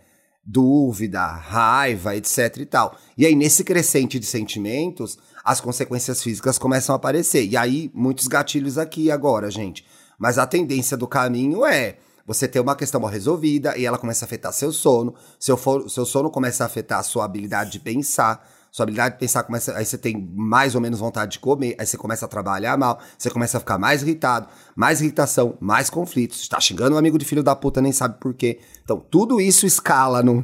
[0.46, 2.96] Dúvida, raiva, etc e tal.
[3.18, 7.46] E aí, nesse crescente de sentimentos, as consequências físicas começam a aparecer.
[7.46, 9.86] E aí, muitos gatilhos aqui agora, gente.
[10.18, 14.26] Mas a tendência do caminho é você ter uma questão mal resolvida e ela começa
[14.26, 15.14] a afetar seu sono.
[15.40, 18.48] Seu, for, seu sono começa a afetar a sua habilidade de pensar.
[18.76, 19.74] Sua habilidade de pensar começa.
[19.78, 23.00] Aí você tem mais ou menos vontade de comer, aí você começa a trabalhar mal,
[23.18, 26.42] você começa a ficar mais irritado, mais irritação, mais conflitos.
[26.42, 28.60] Está xingando um amigo de filho da puta, nem sabe por quê.
[28.84, 30.44] Então, tudo isso escala num,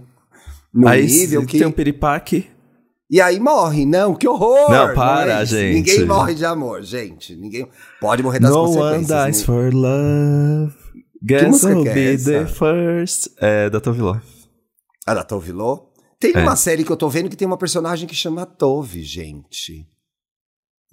[0.74, 1.58] num aí nível que.
[1.58, 2.50] Tem um piripaque.
[3.10, 3.86] E aí morre.
[3.86, 4.72] Não, que horror!
[4.72, 5.74] Não, para, não é gente.
[5.74, 7.36] Ninguém morre de amor, gente.
[7.36, 7.68] Ninguém
[8.00, 9.10] pode morrer das no consequências.
[9.10, 10.74] No one dies for love.
[11.22, 13.30] Guess I'll é be the first.
[13.42, 14.16] É da Toviló.
[15.06, 15.91] Ah, da Toviló?
[16.22, 16.40] Tem é.
[16.40, 19.88] uma série que eu tô vendo que tem uma personagem que chama Tove, gente.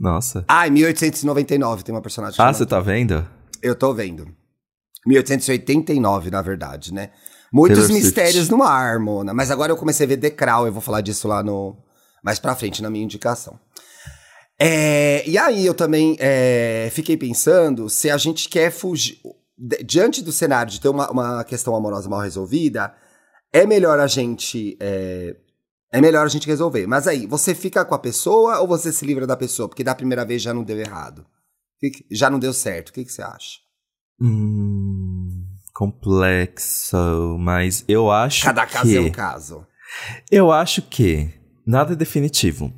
[0.00, 0.42] Nossa.
[0.48, 3.28] Ah, em 1899 tem uma personagem que Ah, você tá vendo?
[3.62, 4.26] Eu tô vendo.
[5.06, 7.10] 1889, na verdade, né?
[7.52, 8.56] Muitos Taylor mistérios Swift.
[8.56, 9.34] no ar, Mona.
[9.34, 11.76] Mas agora eu comecei a ver The Crown, eu vou falar disso lá no...
[12.24, 13.60] Mais pra frente, na minha indicação.
[14.58, 19.20] É, e aí eu também é, fiquei pensando se a gente quer fugir...
[19.84, 22.94] Diante do cenário de ter uma, uma questão amorosa mal resolvida
[23.52, 24.76] é melhor a gente.
[24.80, 25.36] É,
[25.92, 26.86] é melhor a gente resolver.
[26.86, 29.68] Mas aí, você fica com a pessoa ou você se livra da pessoa?
[29.68, 31.26] Porque da primeira vez já não deu errado.
[32.10, 32.88] Já não deu certo.
[32.88, 33.58] O que, que você acha?
[34.20, 38.72] Hum, complexo, mas eu acho Cada que...
[38.72, 39.66] caso é um caso.
[40.30, 41.30] Eu acho que
[41.66, 42.72] nada é definitivo.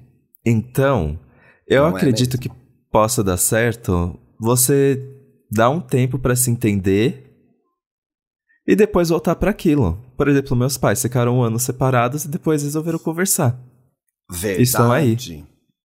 [0.44, 1.18] Então,
[1.66, 2.50] eu não é acredito é que
[2.90, 5.02] possa dar certo você
[5.50, 7.29] dar um tempo para se entender
[8.70, 9.98] e depois voltar para aquilo.
[10.16, 13.58] Por exemplo, meus pais ficaram um ano separados e depois resolveram conversar.
[14.30, 14.62] Verdade.
[14.62, 15.16] Estão aí.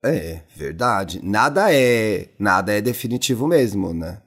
[0.04, 1.22] É, verdade.
[1.24, 4.18] Nada é, nada é definitivo mesmo, né?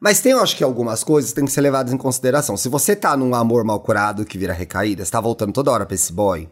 [0.00, 2.56] Mas tem, eu acho que algumas coisas que têm que ser levadas em consideração.
[2.56, 5.84] Se você tá num amor mal curado que vira recaída, você tá voltando toda hora
[5.84, 6.48] pra esse boy,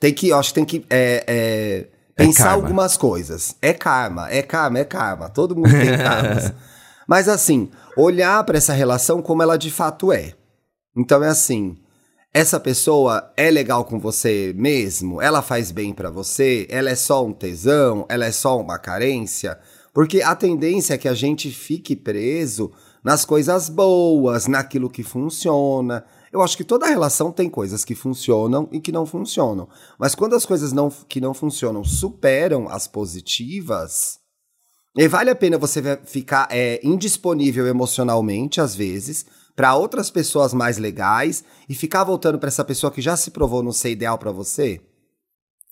[0.00, 3.56] tem que, eu acho que tem que é, é, é pensar é algumas coisas.
[3.60, 5.28] É karma, é karma, é karma.
[5.28, 6.50] Todo mundo tem karmas.
[7.06, 10.32] Mas assim, olhar para essa relação como ela de fato é.
[10.96, 11.76] Então é assim,
[12.32, 15.20] essa pessoa é legal com você mesmo?
[15.20, 16.66] Ela faz bem para você?
[16.70, 18.06] Ela é só um tesão?
[18.08, 19.58] Ela é só uma carência?
[19.92, 22.72] Porque a tendência é que a gente fique preso
[23.04, 26.04] nas coisas boas, naquilo que funciona.
[26.32, 29.68] Eu acho que toda relação tem coisas que funcionam e que não funcionam.
[29.96, 34.18] Mas quando as coisas não, que não funcionam superam as positivas,
[34.96, 40.78] e vale a pena você ficar é, indisponível emocionalmente, às vezes, para outras pessoas mais
[40.78, 44.32] legais e ficar voltando para essa pessoa que já se provou não ser ideal para
[44.32, 44.80] você?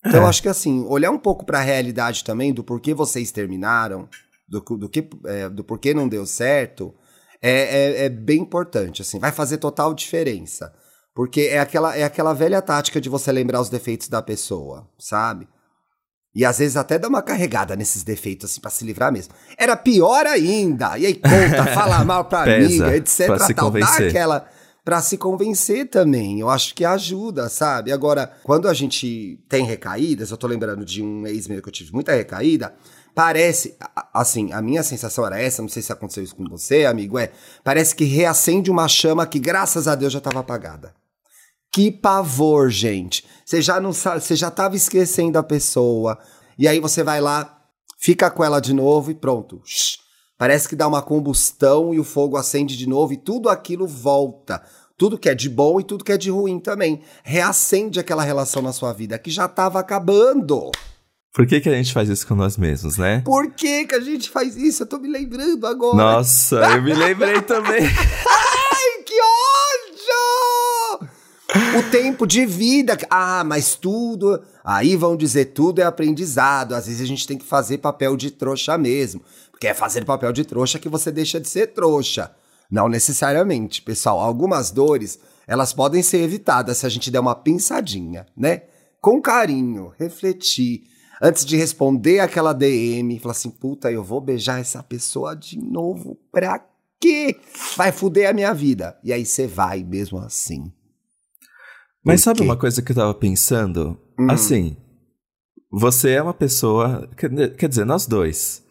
[0.05, 0.23] Então, é.
[0.23, 4.07] eu acho que assim, olhar um pouco para a realidade também do porquê vocês terminaram,
[4.47, 6.93] do, do, que, é, do porquê não deu certo,
[7.41, 10.73] é, é, é, bem importante, assim, vai fazer total diferença.
[11.13, 15.47] Porque é aquela, é aquela velha tática de você lembrar os defeitos da pessoa, sabe?
[16.35, 19.33] E às vezes até dá uma carregada nesses defeitos, assim, pra se livrar mesmo.
[19.57, 20.97] Era pior ainda.
[20.97, 23.27] E aí conta, fala mal pra Pesa, amiga, etc.
[23.27, 23.65] Pra se tal.
[23.65, 23.99] Convencer.
[23.99, 24.47] Dá aquela.
[24.83, 26.39] Pra se convencer também.
[26.39, 27.91] Eu acho que ajuda, sabe?
[27.91, 31.73] Agora, quando a gente tem recaídas, eu tô lembrando de um ex meu que eu
[31.73, 32.73] tive muita recaída.
[33.15, 33.77] Parece,
[34.11, 37.31] assim, a minha sensação era essa, não sei se aconteceu isso com você, amigo, é,
[37.63, 40.95] parece que reacende uma chama que graças a Deus já estava apagada.
[41.73, 43.25] Que pavor, gente.
[43.43, 46.19] Você já não sabe, você já estava esquecendo a pessoa.
[46.57, 47.61] E aí você vai lá,
[47.99, 49.59] fica com ela de novo e pronto.
[50.37, 54.61] Parece que dá uma combustão e o fogo acende de novo e tudo aquilo volta.
[54.95, 57.01] Tudo que é de bom e tudo que é de ruim também.
[57.23, 60.69] Reacende aquela relação na sua vida que já estava acabando.
[61.33, 63.23] Por que, que a gente faz isso com nós mesmos, né?
[63.25, 64.83] Por que, que a gente faz isso?
[64.83, 65.97] Eu tô me lembrando agora.
[65.97, 67.81] Nossa, eu me lembrei também.
[67.81, 70.82] Ai, que ódio!
[71.55, 72.97] O tempo de vida.
[73.09, 74.41] Ah, mas tudo.
[74.63, 76.73] Aí vão dizer tudo é aprendizado.
[76.73, 79.21] Às vezes a gente tem que fazer papel de trouxa mesmo.
[79.51, 82.33] Porque é fazer papel de trouxa que você deixa de ser trouxa.
[82.71, 84.19] Não necessariamente, pessoal.
[84.19, 88.63] Algumas dores, elas podem ser evitadas se a gente der uma pensadinha, né?
[88.99, 90.83] Com carinho, refletir.
[91.21, 96.17] antes de responder aquela DM, falar assim: puta, eu vou beijar essa pessoa de novo.
[96.31, 96.65] Pra
[96.99, 97.35] quê?
[97.77, 98.97] Vai fuder a minha vida.
[99.03, 100.71] E aí você vai mesmo assim.
[102.03, 103.97] Mas sabe uma coisa que eu tava pensando?
[104.19, 104.29] Hum.
[104.29, 104.75] Assim,
[105.71, 107.09] você é uma pessoa.
[107.17, 108.63] Quer dizer, nós dois.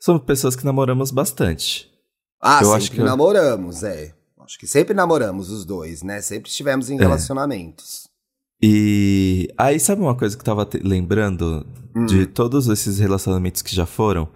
[0.00, 1.90] Somos pessoas que namoramos bastante.
[2.42, 4.14] Ah, eu sempre acho que namoramos, é.
[4.40, 6.20] Acho que sempre namoramos os dois, né?
[6.20, 6.98] Sempre estivemos em é.
[6.98, 8.08] relacionamentos.
[8.62, 12.06] E aí, sabe uma coisa que eu tava lembrando hum.
[12.06, 14.28] de todos esses relacionamentos que já foram?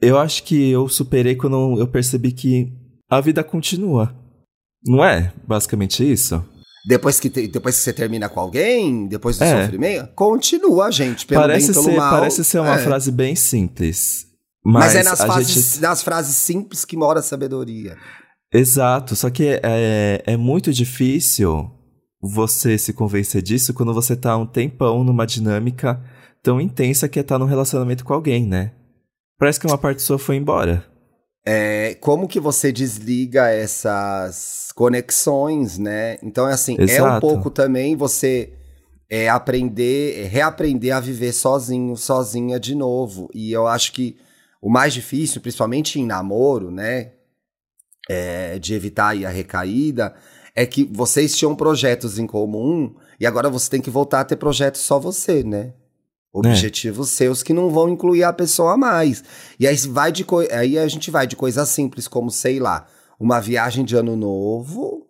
[0.00, 2.72] Eu acho que eu superei quando eu percebi que
[3.08, 4.14] a vida continua.
[4.84, 6.44] Não é basicamente isso?
[6.84, 9.62] Depois que, te, depois que você termina com alguém, depois do é.
[9.64, 11.24] sofrimento, continua, gente.
[11.24, 12.10] Pelo parece bem, pelo ser, mal.
[12.10, 12.78] Parece ser uma é.
[12.78, 14.26] frase bem simples.
[14.64, 15.80] Mas, mas é nas, frases, gente...
[15.80, 17.96] nas frases simples que mora a sabedoria.
[18.52, 21.70] Exato, só que é, é muito difícil
[22.20, 26.00] você se convencer disso quando você tá um tempão numa dinâmica
[26.42, 28.72] tão intensa que é estar tá num relacionamento com alguém, né?
[29.38, 30.86] Parece que uma parte sua foi embora.
[31.44, 36.16] É, como que você desliga essas conexões, né?
[36.22, 37.06] Então é assim, Exato.
[37.06, 38.52] é um pouco também você
[39.10, 43.28] é, aprender, é, reaprender a viver sozinho, sozinha de novo.
[43.34, 44.16] E eu acho que
[44.60, 47.12] o mais difícil, principalmente em namoro, né?
[48.08, 50.14] É, de evitar a recaída,
[50.54, 54.36] é que vocês tinham projetos em comum e agora você tem que voltar a ter
[54.36, 55.72] projetos só você, né?
[56.32, 57.16] Objetivos é.
[57.16, 59.22] seus que não vão incluir a pessoa mais.
[59.60, 62.86] E aí vai de aí a gente vai de coisas simples como, sei lá,
[63.20, 65.06] uma viagem de ano novo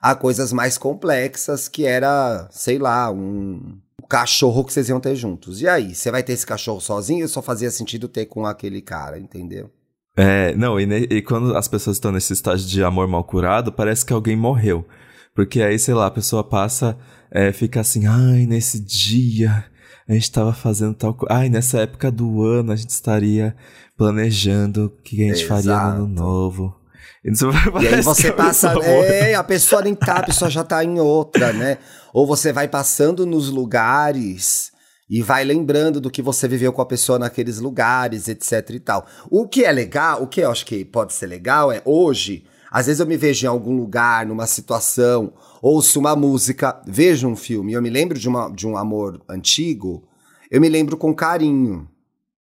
[0.00, 5.62] a coisas mais complexas que era, sei lá, um cachorro que vocês iam ter juntos.
[5.62, 9.18] E aí, você vai ter esse cachorro sozinho só fazia sentido ter com aquele cara,
[9.18, 9.70] entendeu?
[10.16, 14.04] É, não, e, e quando as pessoas estão nesse estágio de amor mal curado, parece
[14.04, 14.86] que alguém morreu.
[15.34, 16.96] Porque aí, sei lá, a pessoa passa,
[17.30, 19.64] é, fica assim, ai, nesse dia
[20.08, 21.34] a gente estava fazendo tal coisa.
[21.34, 23.56] Ai, nessa época do ano a gente estaria
[23.96, 25.48] planejando o que a gente Exato.
[25.48, 26.84] faria no ano novo.
[27.24, 27.30] E,
[27.82, 28.74] e aí você passa.
[28.82, 31.78] É, a pessoa nem tá, a pessoa já tá em outra, né?
[32.12, 34.72] Ou você vai passando nos lugares
[35.08, 39.06] e vai lembrando do que você viveu com a pessoa naqueles lugares, etc e tal.
[39.30, 42.86] O que é legal, o que eu acho que pode ser legal é hoje, às
[42.86, 45.32] vezes eu me vejo em algum lugar, numa situação,
[45.64, 50.06] ouço uma música, vejo um filme, eu me lembro de, uma, de um amor antigo,
[50.50, 51.88] eu me lembro com carinho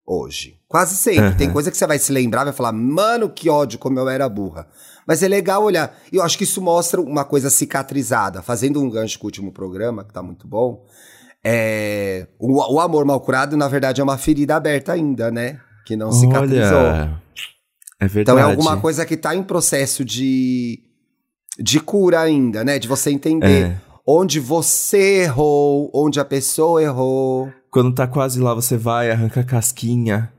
[0.07, 0.57] hoje.
[0.69, 1.25] Quase sempre.
[1.25, 1.35] Uhum.
[1.35, 4.29] Tem coisa que você vai se lembrar, vai falar, mano, que ódio, como eu era
[4.29, 4.67] burra.
[5.05, 5.97] Mas é legal olhar.
[6.13, 8.41] E eu acho que isso mostra uma coisa cicatrizada.
[8.41, 10.85] Fazendo um gancho com o último programa, que tá muito bom.
[11.43, 12.27] É...
[12.39, 15.59] O, o amor mal curado, na verdade, é uma ferida aberta ainda, né?
[15.85, 16.77] Que não cicatrizou.
[16.77, 17.21] Olha,
[17.99, 18.21] é verdade.
[18.21, 20.83] Então é alguma coisa que tá em processo de
[21.59, 22.79] de cura ainda, né?
[22.79, 23.81] De você entender é.
[24.07, 27.51] onde você errou, onde a pessoa errou.
[27.69, 30.31] Quando tá quase lá, você vai, arranca a casquinha.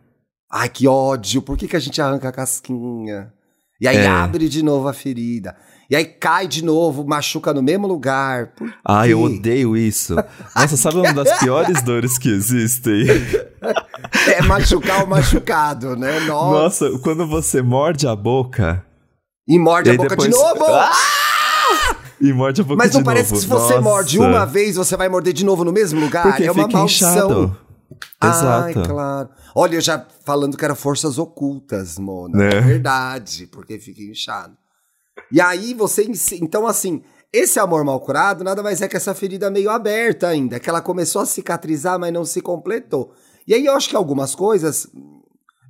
[0.51, 1.43] Ai, que ódio!
[1.43, 3.33] Por que, que a gente arranca a casquinha?
[3.81, 4.07] E aí é.
[4.07, 5.57] abre de novo a ferida.
[5.89, 8.53] E aí cai de novo, machuca no mesmo lugar.
[8.85, 10.15] Ah, eu odeio isso.
[10.55, 13.07] Nossa, sabe uma das piores dores que existem?
[14.29, 16.21] É machucar o machucado, né?
[16.21, 16.87] Nossa.
[16.87, 18.85] Nossa, quando você morde a boca.
[19.47, 20.31] E morde e a boca depois...
[20.31, 20.65] de novo!
[20.67, 20.93] Ah!
[22.21, 23.41] E morde a boca Mas não parece novo.
[23.41, 23.81] que se você Nossa.
[23.81, 26.23] morde uma vez, você vai morder de novo no mesmo lugar?
[26.23, 27.57] Porque é uma fica maldição.
[28.23, 28.79] Exato.
[28.79, 29.29] Ai, claro.
[29.55, 32.45] Olha, eu já falando que era forças ocultas, Mona.
[32.45, 32.57] É.
[32.57, 34.57] é verdade, porque fica inchado.
[35.33, 36.07] E aí você.
[36.41, 40.61] Então, assim, esse amor mal curado nada mais é que essa ferida meio aberta ainda,
[40.61, 43.13] que ela começou a cicatrizar, mas não se completou.
[43.47, 44.87] E aí eu acho que algumas coisas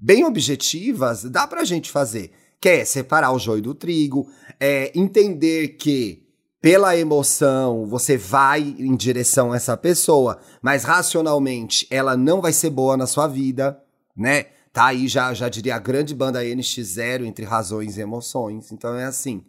[0.01, 4.29] bem objetivas dá pra gente fazer que é separar o joio do trigo,
[4.61, 6.27] é entender que
[6.61, 12.69] pela emoção você vai em direção a essa pessoa, mas racionalmente ela não vai ser
[12.69, 13.83] boa na sua vida,
[14.15, 14.45] né?
[14.73, 18.71] Tá aí já, já diria a grande banda NX0 entre razões e emoções.
[18.71, 19.43] Então é assim.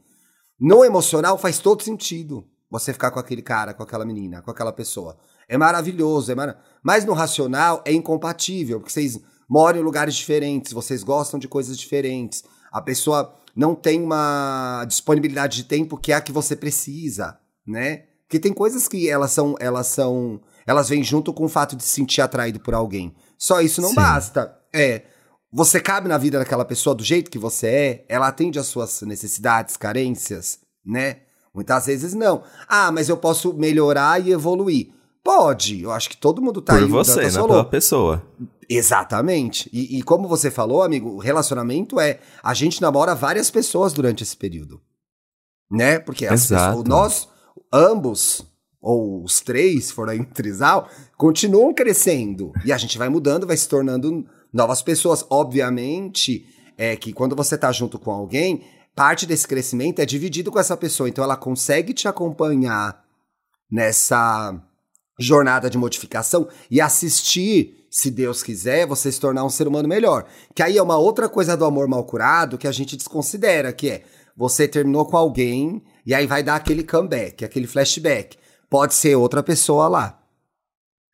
[0.60, 4.72] No emocional faz todo sentido você ficar com aquele cara, com aquela menina, com aquela
[4.72, 5.18] pessoa.
[5.50, 6.58] É maravilhoso, é mar...
[6.82, 9.20] mas no racional é incompatível, porque vocês
[9.50, 12.42] moram em lugares diferentes, vocês gostam de coisas diferentes
[12.72, 18.04] a pessoa não tem uma disponibilidade de tempo que é a que você precisa, né?
[18.28, 21.84] Porque tem coisas que elas são, elas são, elas vêm junto com o fato de
[21.84, 23.14] se sentir atraído por alguém.
[23.38, 23.96] Só isso não Sim.
[23.96, 24.58] basta.
[24.74, 25.02] É,
[25.52, 29.02] você cabe na vida daquela pessoa do jeito que você é, ela atende às suas
[29.02, 31.18] necessidades, carências, né?
[31.54, 32.44] Muitas vezes não.
[32.70, 34.94] Ah, mas eu posso melhorar e evoluir.
[35.22, 36.90] Pode, eu acho que todo mundo tá Por aí.
[36.90, 38.24] Por você, não pela pessoa.
[38.74, 39.70] Exatamente.
[39.74, 42.20] E, e, como você falou, amigo, o relacionamento é.
[42.42, 44.82] A gente namora várias pessoas durante esse período.
[45.70, 46.00] Né?
[46.00, 47.28] Porque as pessoas, nós,
[47.72, 48.46] ambos,
[48.82, 52.54] ou os três, foram em trisal, continuam crescendo.
[52.64, 55.26] E a gente vai mudando, vai se tornando novas pessoas.
[55.30, 56.46] Obviamente,
[56.78, 58.64] é que quando você tá junto com alguém,
[58.96, 61.10] parte desse crescimento é dividido com essa pessoa.
[61.10, 63.04] Então ela consegue te acompanhar
[63.70, 64.58] nessa
[65.20, 70.26] jornada de modificação e assistir, se Deus quiser, você se tornar um ser humano melhor.
[70.56, 73.90] Que aí é uma outra coisa do amor mal curado que a gente desconsidera, que
[73.90, 74.04] é
[74.36, 78.38] você terminou com alguém e aí vai dar aquele comeback, aquele flashback.
[78.70, 80.22] Pode ser outra pessoa lá.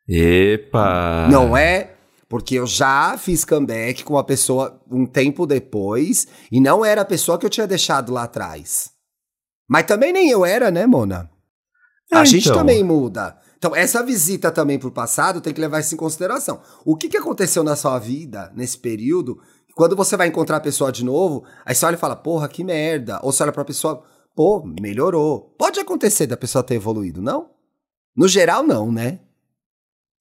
[0.07, 1.27] Epa!
[1.31, 1.95] Não é?
[2.29, 7.05] Porque eu já fiz comeback com uma pessoa um tempo depois e não era a
[7.05, 8.91] pessoa que eu tinha deixado lá atrás.
[9.67, 11.27] Mas também nem eu era, né, Mona?
[12.11, 12.59] É, a gente então.
[12.59, 13.35] também muda.
[13.57, 16.61] Então, essa visita também pro passado tem que levar isso em consideração.
[16.85, 19.39] O que, que aconteceu na sua vida nesse período?
[19.75, 22.63] Quando você vai encontrar a pessoa de novo, aí você olha e fala, porra, que
[22.63, 23.19] merda.
[23.23, 24.03] Ou você olha pra pessoa,
[24.35, 25.55] pô, melhorou.
[25.57, 27.49] Pode acontecer da pessoa ter evoluído, não?
[28.15, 29.19] No geral, não, né?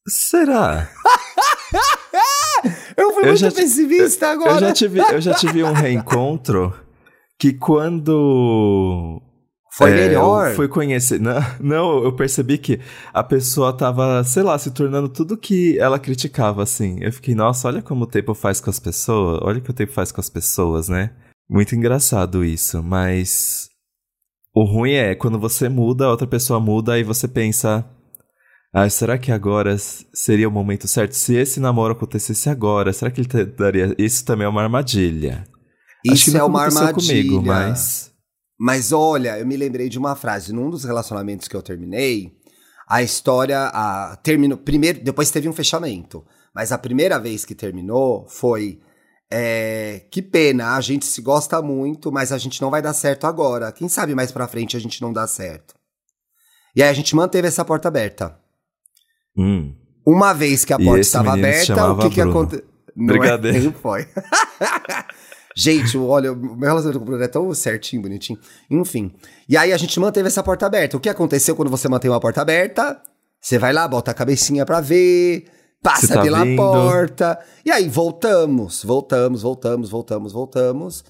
[0.08, 0.90] Será?
[2.96, 4.52] eu fui eu muito pessimista agora.
[4.52, 6.72] Eu já, tive, eu já tive um reencontro
[7.38, 9.20] que quando
[9.76, 10.54] foi é, melhor.
[10.54, 11.20] Fui conhecer.
[11.20, 12.80] Não, não, eu percebi que
[13.12, 16.98] a pessoa tava, sei lá, se tornando tudo que ela criticava, assim.
[17.02, 19.38] Eu fiquei, nossa, olha como o tempo faz com as pessoas.
[19.42, 21.10] Olha o que o tempo faz com as pessoas, né?
[21.48, 23.68] Muito engraçado isso, mas.
[24.54, 27.84] O ruim é quando você muda, a outra pessoa muda, e você pensa.
[28.72, 31.12] Ah, será que agora seria o momento certo?
[31.12, 33.94] Se esse namoro acontecesse agora, será que ele daria.
[33.98, 35.44] Isso também é uma armadilha.
[36.02, 36.94] Isso é uma armadilha.
[36.94, 38.15] comigo, mas.
[38.58, 40.52] Mas olha, eu me lembrei de uma frase.
[40.52, 42.36] Num dos relacionamentos que eu terminei,
[42.88, 44.56] a história a, terminou.
[44.56, 46.24] Primeiro, depois teve um fechamento.
[46.54, 48.80] Mas a primeira vez que terminou foi.
[49.28, 53.26] É, que pena, a gente se gosta muito, mas a gente não vai dar certo
[53.26, 53.72] agora.
[53.72, 55.74] Quem sabe mais pra frente a gente não dá certo.
[56.76, 58.38] E aí a gente manteve essa porta aberta.
[59.36, 59.74] Hum.
[60.06, 62.64] Uma vez que a porta estava aberta, o que, que aconteceu?
[62.94, 63.68] Brigadeiro.
[63.68, 64.06] É, foi.
[65.58, 68.38] Gente, olha, o meu relacionamento com o Bruno é tão certinho, bonitinho.
[68.70, 69.10] Enfim.
[69.48, 70.98] E aí a gente manteve essa porta aberta.
[70.98, 73.00] O que aconteceu quando você mantém uma porta aberta?
[73.40, 75.46] Você vai lá, bota a cabecinha pra ver,
[75.82, 76.56] passa tá pela vindo.
[76.56, 77.38] porta.
[77.64, 81.04] E aí voltamos, voltamos, voltamos, voltamos, voltamos.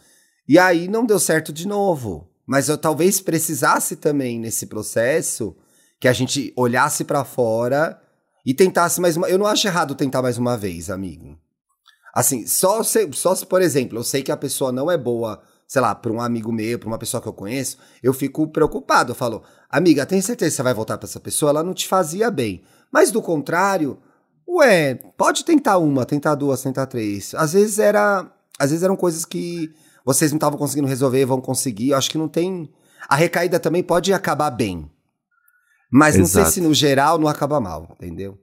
[0.48, 2.30] E aí não deu certo de novo.
[2.46, 5.56] Mas eu talvez precisasse também nesse processo
[5.98, 8.00] que a gente olhasse para fora
[8.44, 9.28] e tentasse mais uma.
[9.28, 11.36] Eu não acho errado tentar mais uma vez, amigo.
[12.16, 15.38] Assim, só se, só se, por exemplo, eu sei que a pessoa não é boa,
[15.68, 19.10] sei lá, para um amigo meu, para uma pessoa que eu conheço, eu fico preocupado.
[19.10, 21.50] Eu falo, amiga, tem certeza que você vai voltar para essa pessoa?
[21.50, 22.62] Ela não te fazia bem.
[22.90, 23.98] Mas do contrário,
[24.48, 27.34] ué, pode tentar uma, tentar duas, tentar três.
[27.34, 28.26] Às vezes era,
[28.58, 29.70] às vezes eram coisas que
[30.02, 31.90] vocês não estavam conseguindo resolver, vão conseguir.
[31.90, 32.72] Eu acho que não tem.
[33.06, 34.90] A recaída também pode acabar bem.
[35.92, 36.38] Mas Exato.
[36.38, 38.38] não sei se no geral não acaba mal, entendeu?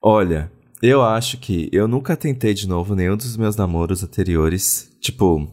[0.00, 0.48] Olha,
[0.84, 4.90] eu acho que eu nunca tentei de novo nenhum dos meus namoros anteriores.
[5.00, 5.48] Tipo,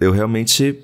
[0.00, 0.78] eu realmente.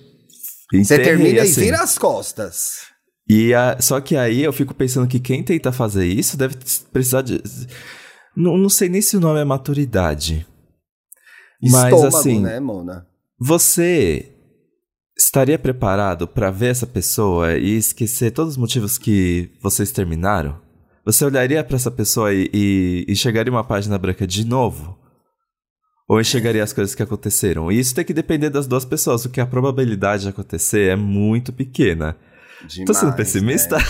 [0.73, 1.61] Você termina assim.
[1.61, 2.81] e vira as costas.
[3.29, 6.57] E a, só que aí eu fico pensando que quem tenta fazer isso deve
[6.93, 7.41] precisar de.
[8.37, 10.45] Não, não sei nem se o nome é maturidade.
[11.63, 12.41] Estômago, mas assim.
[12.41, 13.07] Né, Mona?
[13.39, 14.33] Você
[15.17, 20.66] estaria preparado para ver essa pessoa e esquecer todos os motivos que vocês terminaram?
[21.07, 24.99] Você olharia para essa pessoa e, e, e chegaria uma página branca de novo?
[26.09, 27.71] Ou enxergaria as coisas que aconteceram?
[27.71, 31.53] E isso tem que depender das duas pessoas, porque a probabilidade de acontecer é muito
[31.53, 32.17] pequena.
[32.67, 33.77] Demais, Tô sendo pessimista?
[33.77, 33.85] Né?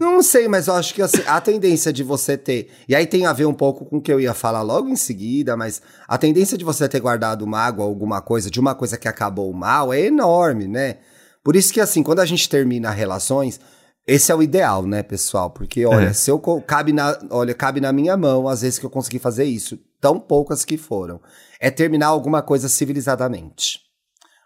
[0.00, 2.70] Não sei, mas eu acho que assim, a tendência de você ter.
[2.88, 4.96] E aí tem a ver um pouco com o que eu ia falar logo em
[4.96, 9.08] seguida, mas a tendência de você ter guardado mágoa, alguma coisa, de uma coisa que
[9.08, 10.96] acabou mal, é enorme, né?
[11.44, 13.60] Por isso que, assim, quando a gente termina relações,
[14.06, 15.50] esse é o ideal, né, pessoal?
[15.50, 16.12] Porque, olha, é.
[16.12, 19.44] se eu cabe na, olha, cabe na minha mão, às vezes que eu consegui fazer
[19.44, 21.20] isso, tão poucas que foram,
[21.60, 23.80] é terminar alguma coisa civilizadamente.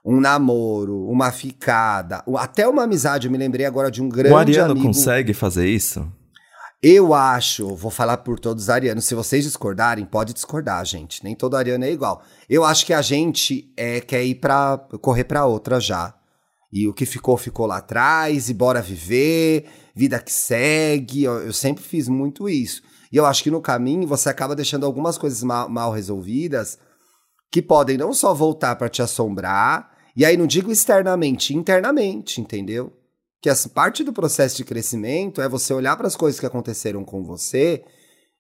[0.05, 3.27] Um namoro, uma ficada, até uma amizade.
[3.27, 4.87] Eu me lembrei agora de um grande o Ariano amigo.
[4.87, 6.07] consegue fazer isso?
[6.83, 11.25] Eu acho, vou falar por todos os arianos, se vocês discordarem, pode discordar, gente.
[11.25, 12.23] Nem todo ariano é igual.
[12.47, 16.13] Eu acho que a gente é, quer ir para correr para outra já.
[16.75, 21.23] E o que ficou, ficou lá atrás, e bora viver, vida que segue.
[21.23, 22.83] Eu, eu sempre fiz muito isso.
[23.13, 26.77] E eu acho que no caminho você acaba deixando algumas coisas mal, mal resolvidas
[27.53, 32.93] que podem não só voltar para te assombrar, e aí não digo externamente, internamente, entendeu?
[33.41, 37.05] Que essa parte do processo de crescimento é você olhar para as coisas que aconteceram
[37.05, 37.85] com você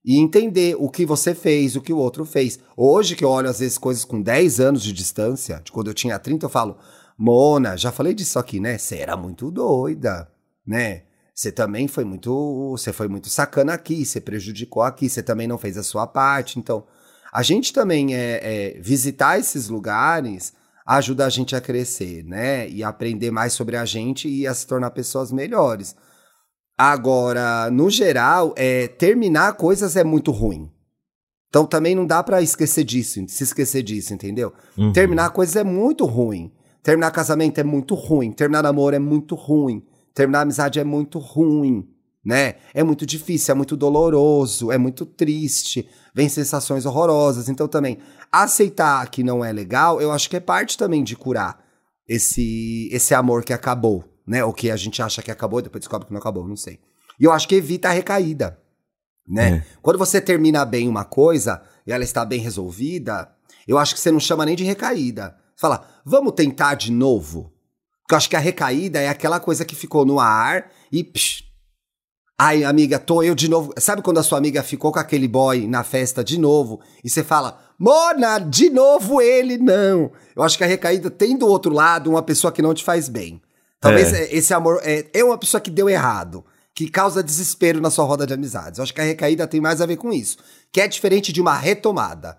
[0.04, 2.58] e entender o que você fez, o que o outro fez.
[2.76, 5.94] Hoje que eu olho às vezes coisas com 10 anos de distância, de quando eu
[5.94, 6.76] tinha 30, eu falo:
[7.16, 8.78] Mona, já falei disso aqui, né?
[8.78, 10.28] Você era muito doida.
[10.66, 11.02] né?
[11.34, 15.58] Você também foi muito, você foi muito sacana aqui, você prejudicou aqui, você também não
[15.58, 16.58] fez a sua parte.
[16.58, 16.84] Então,
[17.32, 18.40] a gente também é,
[18.76, 20.52] é visitar esses lugares
[20.86, 22.68] ajuda a gente a crescer, né?
[22.68, 25.96] E aprender mais sobre a gente e a se tornar pessoas melhores.
[26.76, 30.70] Agora, no geral, é, terminar coisas é muito ruim.
[31.48, 34.52] Então também não dá para esquecer disso, se esquecer disso, entendeu?
[34.76, 34.92] Uhum.
[34.92, 36.52] Terminar coisas é muito ruim.
[36.84, 38.30] Terminar casamento é muito ruim.
[38.30, 39.82] Terminar namoro é muito ruim.
[40.14, 41.88] Terminar amizade é muito ruim,
[42.24, 42.54] né?
[42.72, 45.88] É muito difícil, é muito doloroso, é muito triste.
[46.14, 47.48] Vem sensações horrorosas.
[47.48, 47.98] Então também
[48.30, 51.58] aceitar que não é legal, eu acho que é parte também de curar
[52.06, 54.44] esse esse amor que acabou, né?
[54.44, 56.78] O que a gente acha que acabou, depois descobre que não acabou, não sei.
[57.18, 58.62] E eu acho que evita a recaída
[59.26, 59.56] né?
[59.56, 59.64] É.
[59.80, 63.30] Quando você termina bem uma coisa e ela está bem resolvida,
[63.66, 65.36] eu acho que você não chama nem de recaída.
[65.56, 67.52] Fala, vamos tentar de novo?
[68.02, 71.02] Porque eu acho que a recaída é aquela coisa que ficou no ar e.
[71.02, 71.44] Psh,
[72.36, 73.72] Ai, amiga, tô eu de novo.
[73.78, 77.22] Sabe quando a sua amiga ficou com aquele boy na festa de novo e você
[77.22, 80.10] fala, Mona, de novo ele não.
[80.34, 83.08] Eu acho que a recaída tem do outro lado uma pessoa que não te faz
[83.08, 83.40] bem.
[83.80, 84.34] Talvez é.
[84.34, 86.44] esse amor é, é uma pessoa que deu errado
[86.74, 88.78] que causa desespero na sua roda de amizades.
[88.78, 90.38] Eu acho que a recaída tem mais a ver com isso.
[90.72, 92.36] Que é diferente de uma retomada.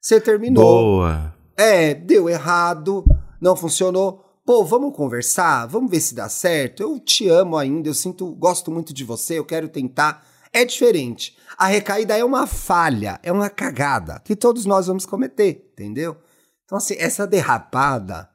[0.00, 0.64] Você terminou.
[0.64, 1.35] Boa.
[1.56, 3.04] É, deu errado,
[3.40, 4.22] não funcionou.
[4.44, 6.82] Pô, vamos conversar, vamos ver se dá certo.
[6.82, 10.24] Eu te amo ainda, eu sinto, gosto muito de você, eu quero tentar.
[10.52, 11.36] É diferente.
[11.58, 16.16] A recaída é uma falha, é uma cagada que todos nós vamos cometer, entendeu?
[16.64, 18.28] Então, assim, essa derrapada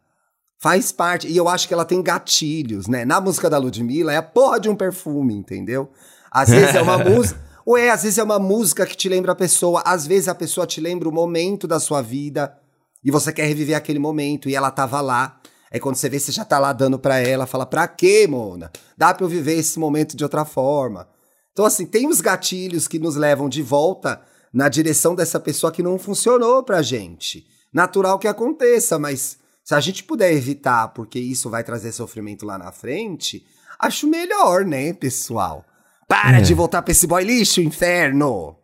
[0.61, 1.27] Faz parte.
[1.27, 3.03] E eu acho que ela tem gatilhos, né?
[3.03, 5.89] Na música da Ludmilla é a porra de um perfume, entendeu?
[6.29, 7.41] Às vezes é uma música.
[7.65, 10.35] Ou é, às vezes é uma música que te lembra a pessoa, às vezes a
[10.35, 12.55] pessoa te lembra o momento da sua vida
[13.03, 15.39] e você quer reviver aquele momento e ela tava lá.
[15.71, 18.71] Aí quando você vê, você já tá lá dando pra ela, fala, pra quê, Mona?
[18.97, 21.07] Dá pra eu viver esse momento de outra forma.
[21.51, 24.21] Então, assim, tem os gatilhos que nos levam de volta
[24.53, 27.45] na direção dessa pessoa que não funcionou pra gente.
[27.73, 32.57] Natural que aconteça, mas se a gente puder evitar, porque isso vai trazer sofrimento lá
[32.57, 33.45] na frente,
[33.79, 35.65] acho melhor, né, pessoal?
[36.07, 36.41] Para é.
[36.41, 38.57] de voltar pra esse boy lixo, inferno!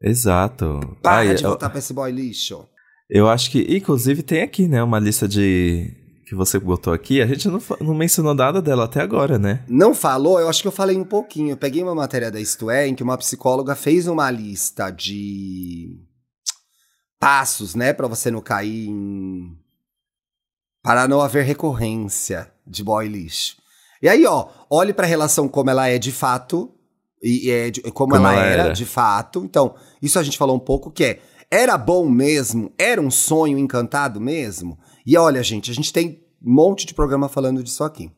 [0.00, 0.96] Exato.
[1.02, 2.68] Para Ai, de eu, voltar pra esse boy lixo.
[3.08, 5.92] Eu acho que, inclusive, tem aqui, né, uma lista de.
[6.26, 7.20] que você botou aqui.
[7.20, 9.64] A gente não, não mencionou nada dela até agora, né?
[9.68, 10.40] Não falou?
[10.40, 11.50] Eu acho que eu falei um pouquinho.
[11.50, 15.90] Eu peguei uma matéria da Isto É, em que uma psicóloga fez uma lista de
[17.18, 19.56] passos, né, para você não cair em
[20.82, 23.56] para não haver recorrência de boy lixo.
[24.02, 26.70] E aí, ó, olhe para a relação como ela é de fato
[27.22, 29.42] e, é de, como, como, ela, ela era, era de fato.
[29.42, 31.20] Então, isso a gente falou um pouco que é
[31.54, 32.72] era bom mesmo?
[32.76, 34.78] Era um sonho encantado mesmo?
[35.06, 38.10] E olha, gente, a gente tem um monte de programa falando disso aqui.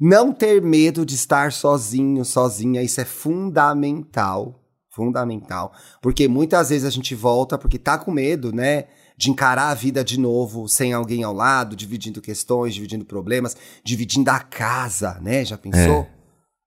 [0.00, 4.60] Não ter medo de estar sozinho, sozinha, isso é fundamental.
[4.90, 5.72] Fundamental.
[6.02, 8.86] Porque muitas vezes a gente volta porque tá com medo, né?
[9.16, 14.28] de encarar a vida de novo sem alguém ao lado, dividindo questões, dividindo problemas, dividindo
[14.30, 15.44] a casa, né?
[15.44, 16.08] Já pensou?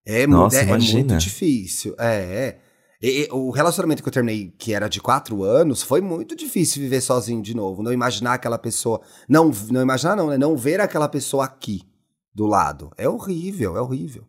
[0.05, 1.95] É, é, Nossa, é, é muito difícil.
[1.99, 2.59] É, é.
[3.01, 7.01] E, o relacionamento que eu terminei, que era de quatro anos, foi muito difícil viver
[7.01, 7.83] sozinho de novo.
[7.83, 9.01] Não imaginar aquela pessoa.
[9.27, 10.37] Não, não imaginar, não, né?
[10.37, 11.83] Não ver aquela pessoa aqui
[12.33, 12.91] do lado.
[12.97, 14.25] É horrível, é horrível.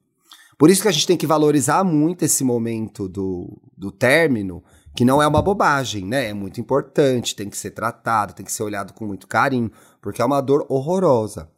[0.58, 4.62] Por isso que a gente tem que valorizar muito esse momento do, do término
[4.96, 6.30] que não é uma bobagem, né?
[6.30, 10.22] É muito importante, tem que ser tratado, tem que ser olhado com muito carinho, porque
[10.22, 11.50] é uma dor horrorosa.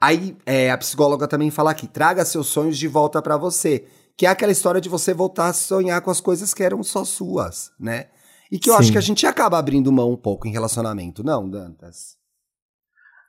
[0.00, 3.84] Aí é, a psicóloga também fala aqui: traga seus sonhos de volta para você,
[4.22, 7.04] que é aquela história de você voltar a sonhar com as coisas que eram só
[7.04, 8.06] suas, né?
[8.52, 8.78] E que eu Sim.
[8.78, 12.16] acho que a gente acaba abrindo mão um pouco em relacionamento, não, Dantas?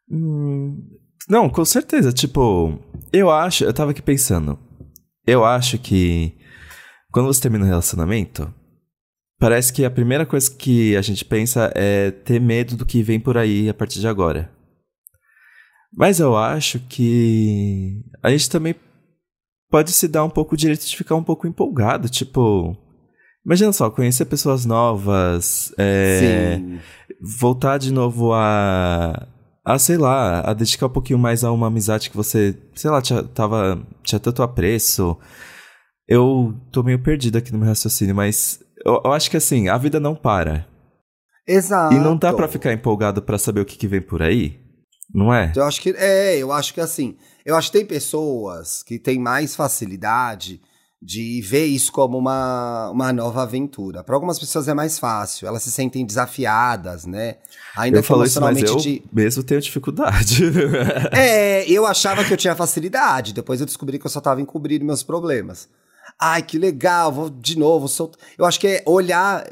[0.07, 0.87] Hum,
[1.27, 2.13] não, com certeza.
[2.13, 2.77] Tipo,
[3.11, 4.59] eu acho, eu tava aqui pensando,
[5.25, 6.37] eu acho que
[7.11, 8.53] quando você termina um relacionamento,
[9.39, 13.19] Parece que a primeira coisa que a gente pensa é ter medo do que vem
[13.19, 14.49] por aí a partir de agora.
[15.91, 18.75] Mas eu acho que a gente também
[19.73, 22.07] pode se dar um pouco o direito de ficar um pouco empolgado.
[22.07, 22.77] Tipo,
[23.43, 26.61] imagina só, conhecer pessoas novas, é,
[27.39, 29.27] voltar de novo a,
[29.65, 33.01] a, sei lá, a dedicar um pouquinho mais a uma amizade que você, sei lá,
[33.01, 35.17] tinha, tava, tinha tanto apreço.
[36.07, 39.77] Eu tô meio perdido aqui no meu raciocínio, mas eu, eu, acho que assim, a
[39.79, 40.67] vida não para.
[41.47, 41.95] Exato.
[41.95, 44.62] E não dá para ficar empolgado para saber o que, que vem por aí,
[45.13, 45.51] não é?
[45.55, 49.19] Eu acho que é, eu acho que assim, eu acho que tem pessoas que têm
[49.19, 50.61] mais facilidade
[51.01, 54.03] de ver isso como uma, uma nova aventura.
[54.03, 57.35] Para algumas pessoas é mais fácil, elas se sentem desafiadas, né?
[57.75, 59.03] Ainda eu que emocionalmente isso, mas eu de...
[59.11, 60.43] mesmo tenho dificuldade.
[61.11, 64.85] é, eu achava que eu tinha facilidade, depois eu descobri que eu só estava encobrindo
[64.85, 65.67] meus problemas.
[66.19, 68.17] Ai, que legal, vou de novo, solto.
[68.37, 69.45] Eu acho que é olhar.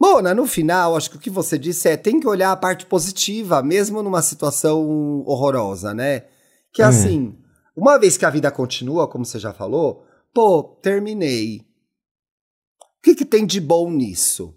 [0.00, 2.86] Mona, no final, acho que o que você disse é tem que olhar a parte
[2.86, 6.24] positiva, mesmo numa situação horrorosa, né?
[6.72, 6.88] Que é hum.
[6.88, 7.38] assim,
[7.76, 11.66] uma vez que a vida continua, como você já falou, Pô, terminei.
[12.80, 14.54] O que, que tem de bom nisso?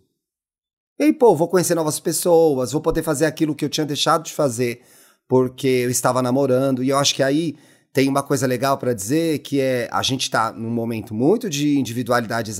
[0.99, 4.23] E aí, pô, vou conhecer novas pessoas, vou poder fazer aquilo que eu tinha deixado
[4.23, 4.83] de fazer
[5.27, 6.83] porque eu estava namorando.
[6.83, 7.57] E eu acho que aí
[7.93, 11.79] tem uma coisa legal para dizer que é a gente está num momento muito de
[11.79, 12.51] individualidade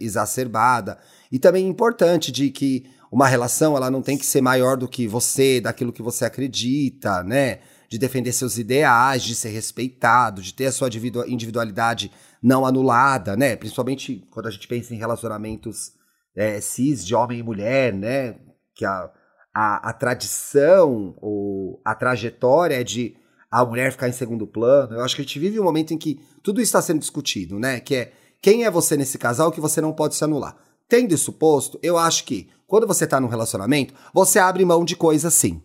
[0.00, 0.98] exacerbada
[1.30, 5.06] e também importante de que uma relação ela não tem que ser maior do que
[5.06, 7.60] você, daquilo que você acredita, né?
[7.88, 10.88] De defender seus ideais, de ser respeitado, de ter a sua
[11.26, 12.10] individualidade
[12.42, 13.56] não anulada, né?
[13.56, 15.92] Principalmente quando a gente pensa em relacionamentos
[16.36, 18.36] é, cis de homem e mulher, né?
[18.74, 19.10] Que a,
[19.54, 23.16] a, a tradição ou a trajetória é de
[23.50, 24.96] a mulher ficar em segundo plano.
[24.96, 27.58] Eu acho que a gente vive um momento em que tudo isso está sendo discutido,
[27.58, 27.80] né?
[27.80, 30.56] Que é quem é você nesse casal que você não pode se anular.
[30.88, 34.96] Tendo isso posto, eu acho que quando você está num relacionamento, você abre mão de
[34.96, 35.62] coisas sim.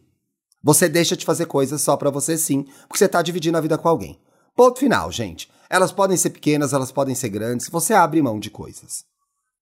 [0.64, 3.78] Você deixa de fazer coisas só para você sim, porque você tá dividindo a vida
[3.78, 4.20] com alguém.
[4.56, 5.50] Ponto final, gente.
[5.70, 9.06] Elas podem ser pequenas, elas podem ser grandes, você abre mão de coisas.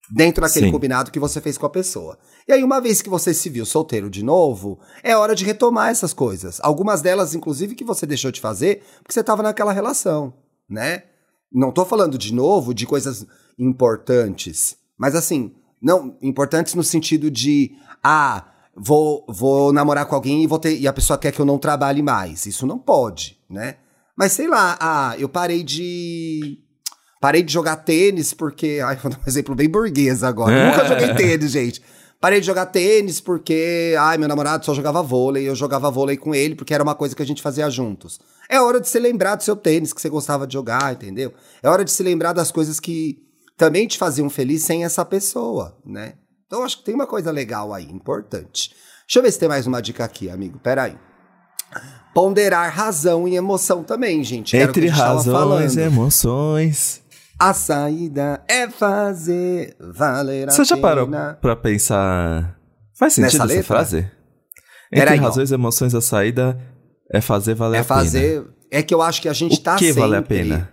[0.09, 0.71] Dentro daquele Sim.
[0.71, 2.17] combinado que você fez com a pessoa.
[2.45, 5.89] E aí, uma vez que você se viu solteiro de novo, é hora de retomar
[5.89, 6.59] essas coisas.
[6.61, 10.33] Algumas delas, inclusive, que você deixou de fazer porque você estava naquela relação,
[10.69, 11.03] né?
[11.49, 13.25] Não tô falando de novo de coisas
[13.57, 17.71] importantes, mas assim, não importantes no sentido de
[18.03, 18.45] ah,
[18.75, 21.57] vou, vou namorar com alguém e vou ter e a pessoa quer que eu não
[21.57, 22.45] trabalhe mais.
[22.45, 23.77] Isso não pode, né?
[24.15, 26.59] Mas sei lá, ah, eu parei de.
[27.19, 28.79] Parei de jogar tênis porque.
[28.85, 30.53] Ai, vou dar um exemplo bem burguês agora.
[30.53, 30.69] É.
[30.69, 31.81] Nunca joguei tênis, gente.
[32.19, 36.35] Parei de jogar tênis porque, ai, meu namorado só jogava vôlei, eu jogava vôlei com
[36.35, 38.19] ele porque era uma coisa que a gente fazia juntos.
[38.47, 41.33] É hora de se lembrar do seu tênis que você gostava de jogar, entendeu?
[41.63, 43.17] É hora de se lembrar das coisas que
[43.61, 46.13] também te faziam feliz sem essa pessoa, né?
[46.47, 48.71] Então acho que tem uma coisa legal aí, importante.
[49.05, 50.57] Deixa eu ver se tem mais uma dica aqui, amigo.
[50.57, 50.97] Pera aí
[52.13, 54.57] ponderar razão e emoção também, gente.
[54.57, 57.01] Entre razões e emoções.
[57.39, 61.07] A saída é fazer valer a Você já parou
[61.39, 62.59] pra pensar...
[62.97, 63.63] Faz sentido Nessa essa letra?
[63.63, 64.11] frase?
[64.91, 66.59] Entre razões e emoções, a saída
[67.11, 68.41] é fazer valer é a fazer...
[68.41, 68.53] pena.
[68.69, 70.01] É que eu acho que a gente o tá que sempre...
[70.01, 70.69] vale a pena?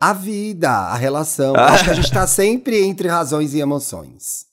[0.00, 1.54] A vida, a relação.
[1.56, 1.72] Ah.
[1.72, 4.46] Acho que a gente tá sempre entre razões e emoções.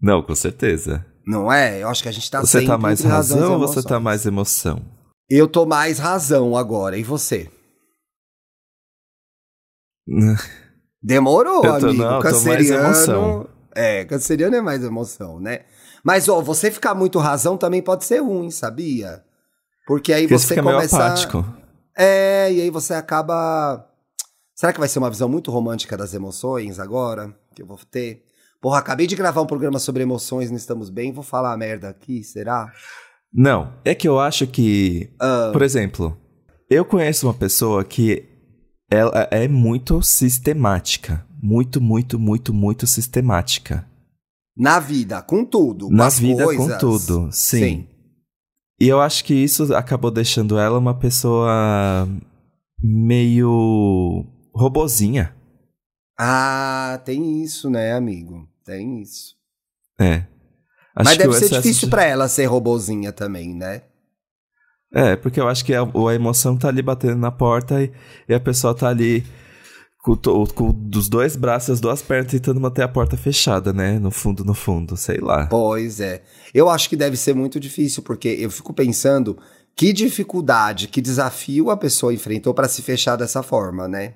[0.00, 1.04] Não, com certeza.
[1.26, 1.82] Não é?
[1.82, 3.98] Eu acho que a gente tá você sempre tá mais entre razão ou você tá
[3.98, 4.82] mais emoção?
[5.28, 7.50] Eu tô mais razão agora, e você?
[11.02, 12.02] Demorou, tô, amigo.
[12.02, 13.48] Não, canceriano.
[13.74, 15.60] É, canceriano é mais emoção, né?
[16.02, 19.24] Mas, ó, você ficar muito razão também pode ser ruim, sabia?
[19.86, 20.96] Porque aí Porque você fica começa.
[20.96, 21.44] Meio apático.
[21.96, 23.84] É, e aí você acaba.
[24.56, 27.30] Será que vai ser uma visão muito romântica das emoções agora?
[27.54, 28.24] Que eu vou ter?
[28.58, 32.24] Porra, acabei de gravar um programa sobre emoções, não estamos bem, vou falar merda aqui,
[32.24, 32.72] será?
[33.30, 35.52] Não, é que eu acho que, uh.
[35.52, 36.16] por exemplo,
[36.70, 38.26] eu conheço uma pessoa que
[38.90, 43.86] ela é muito sistemática, muito, muito, muito, muito sistemática.
[44.56, 45.90] Na vida, com tudo.
[45.90, 46.66] Na vida, coisas.
[46.66, 47.58] com tudo, sim.
[47.58, 47.88] sim.
[48.80, 52.08] E eu acho que isso acabou deixando ela uma pessoa
[52.82, 54.24] meio
[54.56, 55.34] robozinha.
[56.18, 58.48] Ah, tem isso, né, amigo?
[58.64, 59.34] Tem isso.
[60.00, 60.24] É.
[60.94, 63.82] Acho Mas deve ser difícil para ela ser robozinha também, né?
[64.92, 67.92] É, porque eu acho que a, a emoção tá ali batendo na porta e,
[68.28, 69.24] e a pessoa tá ali
[69.98, 73.98] com, com dos dois braços, as duas pernas, tentando manter a porta fechada, né?
[73.98, 75.46] No fundo, no fundo, sei lá.
[75.48, 76.22] Pois é.
[76.54, 79.36] Eu acho que deve ser muito difícil, porque eu fico pensando
[79.74, 84.14] que dificuldade, que desafio a pessoa enfrentou para se fechar dessa forma, né?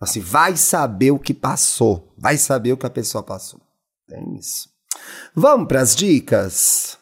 [0.00, 3.60] Assim, vai saber o que passou, vai saber o que a pessoa passou.
[4.08, 4.68] Tem isso.
[5.34, 6.98] Vamos para as dicas?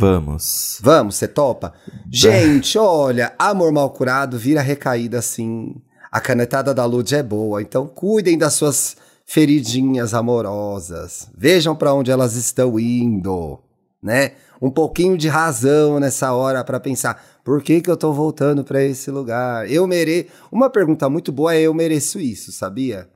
[0.00, 0.78] Vamos.
[0.82, 1.72] Vamos, você topa?
[2.10, 5.74] Gente, olha, amor mal curado vira recaída assim.
[6.10, 11.28] A canetada da Lud é boa, então cuidem das suas feridinhas amorosas.
[11.36, 13.58] Vejam para onde elas estão indo,
[14.02, 14.32] né?
[14.60, 18.82] Um pouquinho de razão nessa hora para pensar, por que que eu tô voltando para
[18.82, 19.70] esse lugar?
[19.70, 20.28] Eu mereço.
[20.50, 23.08] Uma pergunta muito boa é eu mereço isso, sabia?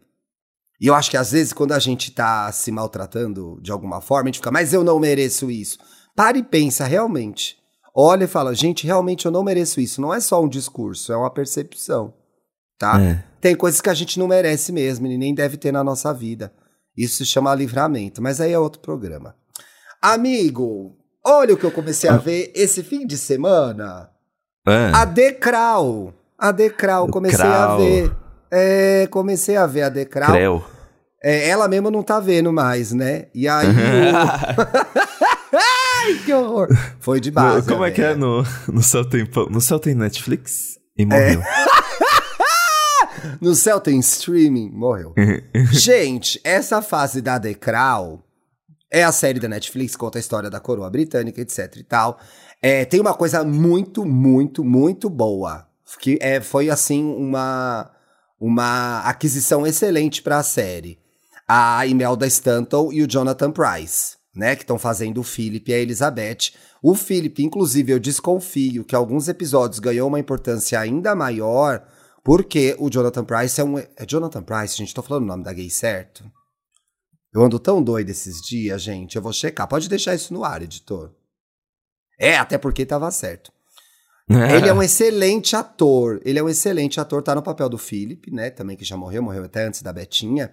[0.80, 4.24] E eu acho que às vezes, quando a gente tá se maltratando de alguma forma,
[4.24, 5.78] a gente fica, mas eu não mereço isso.
[6.14, 7.56] Para e pensa realmente.
[7.94, 10.00] Olha e fala, gente, realmente eu não mereço isso.
[10.00, 12.12] Não é só um discurso, é uma percepção.
[12.78, 13.00] tá?
[13.00, 13.24] É.
[13.40, 16.52] Tem coisas que a gente não merece mesmo e nem deve ter na nossa vida.
[16.96, 19.34] Isso se chama livramento, mas aí é outro programa.
[20.02, 22.18] Amigo, olha o que eu comecei a ah.
[22.18, 24.10] ver esse fim de semana.
[24.66, 24.90] É.
[24.92, 26.12] A Decral.
[26.38, 27.72] A Decral, comecei Crau.
[27.72, 28.12] a ver.
[28.50, 30.30] É, comecei a ver a Decral.
[30.30, 30.64] Creu.
[31.22, 33.26] É, ela mesma não tá vendo mais, né?
[33.34, 33.66] E aí.
[35.52, 36.68] Ai, que horror!
[37.00, 37.66] Foi de base.
[37.66, 41.40] Como é que é no, no céu tem No céu tem Netflix e morreu.
[41.40, 41.66] É.
[43.40, 45.14] no céu tem streaming, morreu.
[45.72, 48.25] Gente, essa fase da Decral
[48.90, 52.18] é a série da Netflix, conta a história da coroa britânica, etc e tal.
[52.62, 55.66] É, tem uma coisa muito, muito, muito boa.
[56.00, 57.90] Que é, foi, assim, uma,
[58.40, 60.98] uma aquisição excelente para a série.
[61.46, 64.56] A Imelda Stanton e o Jonathan Price, né?
[64.56, 66.52] Que estão fazendo o Philip e a Elizabeth.
[66.82, 71.86] O Philip, inclusive, eu desconfio que alguns episódios ganhou uma importância ainda maior
[72.26, 73.78] porque o Jonathan Price é um.
[73.78, 76.24] É Jonathan Price, gente, tô falando o nome da gay certo?
[77.36, 79.14] Eu ando tão doido esses dias, gente.
[79.14, 79.68] Eu vou checar.
[79.68, 81.12] Pode deixar isso no ar, editor.
[82.18, 83.52] É, até porque tava certo.
[84.26, 86.18] Ele é um excelente ator.
[86.24, 87.22] Ele é um excelente ator.
[87.22, 88.48] Tá no papel do Philip, né?
[88.48, 90.50] Também que já morreu, morreu até antes da Betinha.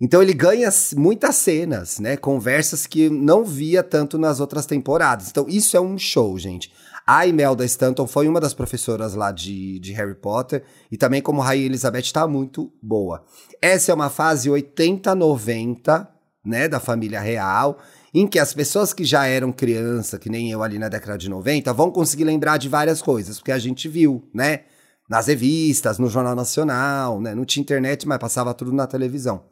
[0.00, 2.16] Então ele ganha muitas cenas, né?
[2.16, 5.28] Conversas que não via tanto nas outras temporadas.
[5.28, 6.72] Então isso é um show, gente.
[7.06, 11.42] A Imelda Stanton foi uma das professoras lá de, de Harry Potter e também como
[11.42, 13.22] Rainha Elizabeth está muito boa.
[13.60, 16.08] Essa é uma fase 80-90,
[16.42, 17.78] né, da família real,
[18.14, 21.28] em que as pessoas que já eram criança, que nem eu ali na década de
[21.28, 24.60] 90, vão conseguir lembrar de várias coisas, porque a gente viu, né,
[25.06, 29.42] nas revistas, no Jornal Nacional, né, não tinha internet, mas passava tudo na televisão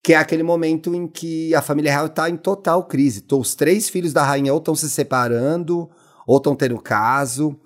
[0.00, 3.22] que é aquele momento em que a família real está em total crise.
[3.30, 5.90] Os três filhos da rainha ou estão se separando,
[6.28, 7.58] ou estão tendo caso.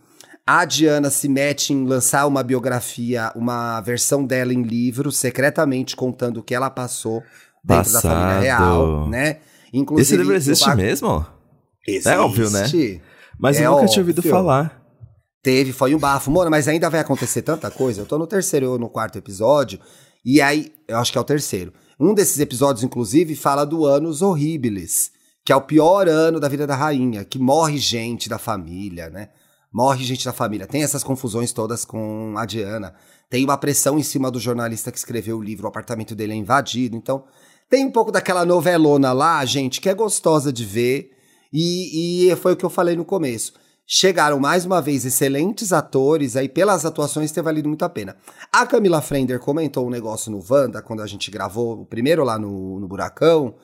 [0.47, 6.39] A Diana se mete em lançar uma biografia, uma versão dela em livro, secretamente contando
[6.39, 7.23] o que ela passou
[7.65, 8.03] dentro Passado.
[8.03, 9.39] da família real, né?
[9.73, 11.27] Inclusive, Esse livro existe mesmo?
[11.87, 12.09] Existe.
[12.09, 12.65] É óbvio, né?
[13.39, 13.93] Mas é eu nunca óbvio.
[13.93, 14.81] tinha ouvido falar.
[15.43, 16.31] Teve, foi um bafo.
[16.31, 18.03] Mano, mas ainda vai acontecer tanta coisa.
[18.03, 19.81] Eu tô no terceiro ou no quarto episódio.
[20.25, 21.73] E aí, eu acho que é o terceiro.
[21.99, 25.12] Um desses episódios, inclusive, fala do Anos Horribilis
[25.45, 29.31] que é o pior ano da vida da rainha, que morre gente da família, né?
[29.73, 30.67] Morre gente da família.
[30.67, 32.95] Tem essas confusões todas com a Diana.
[33.31, 36.37] Tem uma pressão em cima do jornalista que escreveu o livro, o apartamento dele é
[36.37, 36.95] invadido.
[36.95, 37.25] Então,
[37.71, 41.11] tem um pouco daquela novelona lá, gente, que é gostosa de ver.
[41.51, 43.55] E, e foi o que eu falei no começo.
[43.87, 48.17] Chegaram mais uma vez excelentes atores, aí pelas atuações ter valido muito a pena.
[48.53, 52.39] A Camila Frender comentou um negócio no Wanda, quando a gente gravou o primeiro lá
[52.39, 53.55] no, no Buracão,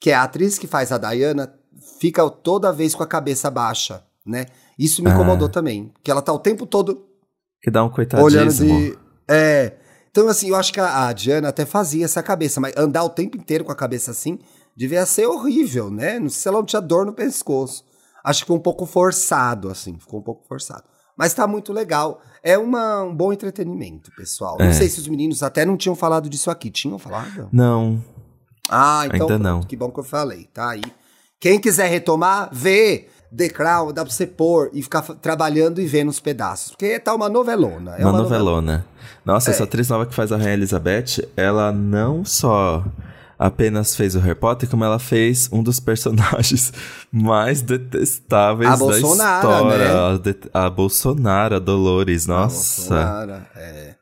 [0.00, 1.52] que é a atriz que faz a Diana,
[1.98, 4.46] fica toda vez com a cabeça baixa, né?
[4.78, 5.50] Isso me incomodou ah.
[5.50, 7.06] também, que ela tá o tempo todo
[7.62, 8.24] que dá um coitadismo.
[8.24, 9.72] Olhando de é.
[10.10, 13.10] Então assim, eu acho que a, a Diana até fazia essa cabeça, mas andar o
[13.10, 14.38] tempo inteiro com a cabeça assim
[14.76, 16.18] devia ser horrível, né?
[16.18, 17.84] Não sei se ela não tinha dor no pescoço.
[18.24, 20.84] Acho que ficou um pouco forçado assim, ficou um pouco forçado.
[21.16, 22.20] Mas tá muito legal.
[22.42, 24.58] É uma, um bom entretenimento, pessoal.
[24.60, 24.66] É.
[24.66, 26.70] Não sei se os meninos até não tinham falado disso aqui.
[26.70, 27.48] Tinham falado?
[27.50, 28.04] Não.
[28.68, 29.62] Ah, então Ainda não.
[29.62, 30.82] que bom que eu falei, tá aí.
[31.38, 36.08] Quem quiser retomar, vê The Crown, dá pra você pôr e ficar trabalhando e vendo
[36.08, 36.70] os pedaços.
[36.70, 37.96] Porque tá uma novelona.
[37.96, 38.22] É uma, uma novelona.
[38.22, 38.86] novelona.
[39.24, 39.52] Nossa, é.
[39.52, 42.84] essa atriz nova que faz a Rainha Elizabeth, ela não só
[43.38, 46.72] apenas fez o Harry Potter, como ela fez um dos personagens
[47.12, 50.18] mais detestáveis a da Bolsonaro, história.
[50.18, 50.34] Né?
[50.54, 52.94] A, Bolsonaro, a Dolores, nossa.
[52.94, 53.95] A Bolsonaro, é.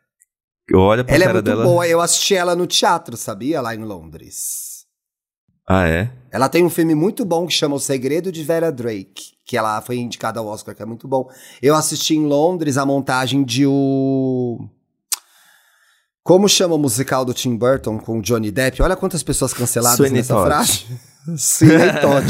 [0.72, 1.64] Olha pra ela é cara é muito dela.
[1.64, 1.86] boa.
[1.86, 3.60] Eu assisti ela no teatro, sabia?
[3.60, 4.84] Lá em Londres.
[5.68, 6.10] Ah, é?
[6.30, 9.80] Ela tem um filme muito bom que chama O Segredo de Vera Drake, que ela
[9.80, 11.28] foi indicada ao Oscar, que é muito bom.
[11.62, 14.68] Eu assisti em Londres a montagem de o.
[16.22, 18.82] Como chama o musical do Tim Burton com o Johnny Depp?
[18.82, 20.46] Olha quantas pessoas canceladas Sweeney nessa Todd.
[20.46, 20.86] frase.
[21.36, 22.26] Sweeney Todd.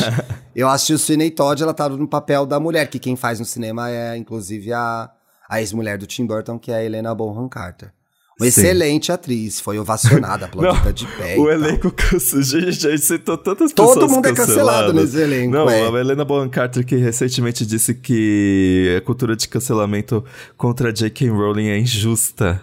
[0.54, 3.44] Eu assisti o Sweeney Todd, ela tá no papel da mulher, que quem faz no
[3.44, 5.10] cinema é, inclusive, a,
[5.48, 7.92] a ex-mulher do Tim Burton, que é a Helena Bonham Carter.
[8.38, 11.38] Uma excelente atriz, foi ovacionada, aplaudida de pé.
[11.38, 12.42] O elenco cancelou.
[12.42, 14.06] Gente, a gente citou tantas Todo pessoas.
[14.06, 15.52] Todo mundo é cancelado nesse elenco.
[15.52, 15.82] Não, é.
[15.82, 20.24] a Helena Bonham Carter, que recentemente disse que a cultura de cancelamento
[20.56, 21.28] contra J.K.
[21.28, 22.60] Rowling é injusta.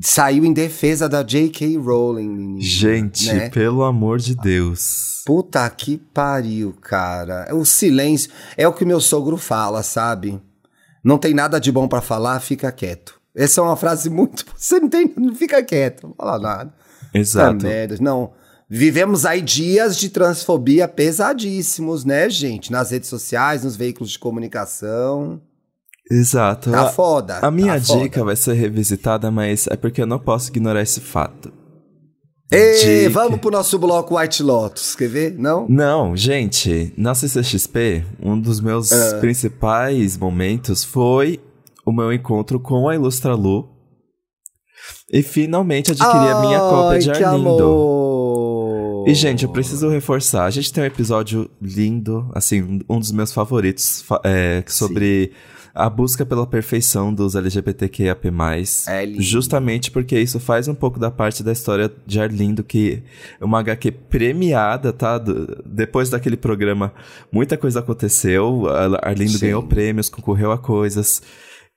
[0.00, 1.76] Saiu em defesa da J.K.
[1.76, 2.60] Rowling.
[2.60, 3.50] Gente, né?
[3.50, 5.22] pelo amor de Deus.
[5.26, 7.48] Puta que pariu, cara.
[7.54, 10.40] O silêncio é o que meu sogro fala, sabe?
[11.04, 13.17] Não tem nada de bom para falar, fica quieto.
[13.38, 14.44] Essa é uma frase muito.
[14.56, 15.12] Você não tem.
[15.16, 16.74] Não fica quieto, não fala nada.
[17.14, 17.64] Exato.
[17.64, 17.96] merda.
[18.00, 18.32] Não.
[18.68, 22.70] Vivemos aí dias de transfobia pesadíssimos, né, gente?
[22.70, 25.40] Nas redes sociais, nos veículos de comunicação.
[26.10, 26.70] Exato.
[26.70, 27.38] Tá foda.
[27.38, 28.24] A minha tá dica foda.
[28.26, 31.52] vai ser revisitada, mas é porque eu não posso ignorar esse fato.
[32.50, 33.10] Ei, Dica.
[33.10, 35.34] vamos pro nosso bloco White Lotus, quer ver?
[35.38, 35.66] Não?
[35.68, 39.18] Não, gente, na CCXP, um dos meus Ah.
[39.20, 41.38] principais momentos foi
[41.88, 43.68] o meu encontro com a Ilustra Lu.
[45.12, 49.04] E finalmente adquiri a minha cópia de Arlindo.
[49.06, 50.44] E, gente, eu preciso reforçar.
[50.44, 55.32] A gente tem um episódio lindo, assim, um dos meus favoritos, fa- é, sobre
[55.74, 58.28] a busca pela perfeição dos LGBTQIAP+.
[58.88, 59.22] É lindo.
[59.22, 63.02] Justamente porque isso faz um pouco da parte da história de Arlindo, que
[63.40, 65.18] é uma HQ premiada, tá?
[65.64, 66.92] Depois daquele programa,
[67.32, 68.64] muita coisa aconteceu.
[69.02, 69.38] Arlindo Sim.
[69.46, 71.22] ganhou prêmios, concorreu a coisas.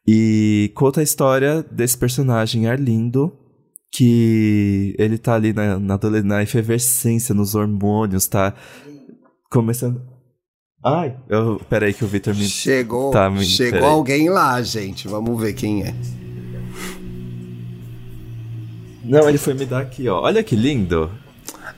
[0.07, 3.31] E conta a história desse personagem Arlindo,
[3.93, 8.53] que ele tá ali na, na, na efervescência, nos hormônios, tá
[9.51, 10.01] começando.
[10.83, 12.43] Ai, eu, peraí que o Victor me.
[12.47, 13.89] Chegou, Tá, me- chegou peraí.
[13.93, 15.07] alguém lá, gente.
[15.07, 15.93] Vamos ver quem é.
[19.03, 20.21] Não, ele foi me dar aqui, ó.
[20.21, 21.11] Olha que lindo.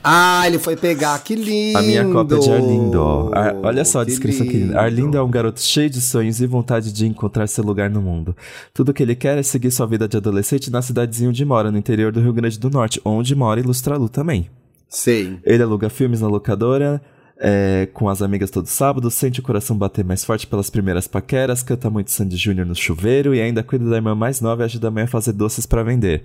[0.06, 1.78] Ah, ele foi pegar, que lindo!
[1.78, 3.30] A minha cópia de Arlindo, ó.
[3.32, 4.58] Ar- olha só a Que descrição aqui.
[4.58, 4.78] lindo.
[4.78, 8.36] Arlindo é um garoto cheio de sonhos e vontade de encontrar seu lugar no mundo.
[8.74, 11.78] Tudo que ele quer é seguir sua vida de adolescente na cidadezinha onde mora, no
[11.78, 14.50] interior do Rio Grande do Norte, onde mora Ilustralu também.
[14.90, 15.38] Sim.
[15.42, 17.00] Ele aluga filmes na locadora,
[17.40, 21.62] é, com as amigas todo sábado, sente o coração bater mais forte pelas primeiras paqueras,
[21.62, 24.88] canta muito Sandy Júnior no chuveiro e ainda cuida da irmã mais nova e ajuda
[24.88, 26.22] a mãe a fazer doces pra vender.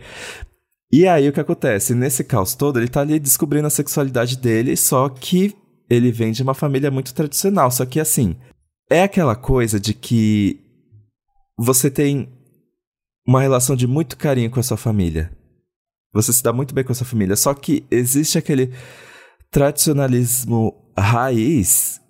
[0.92, 1.94] E aí o que acontece?
[1.94, 5.56] Nesse caos todo, ele tá ali descobrindo a sexualidade dele, só que
[5.90, 7.70] ele vem de uma família muito tradicional.
[7.70, 8.36] Só que assim,
[8.90, 10.60] é aquela coisa de que
[11.58, 12.28] você tem
[13.28, 15.32] uma relação de muito carinho com a sua família.
[16.12, 17.36] Você se dá muito bem com a sua família.
[17.36, 18.74] Só que existe aquele
[19.52, 22.02] tradicionalismo raiz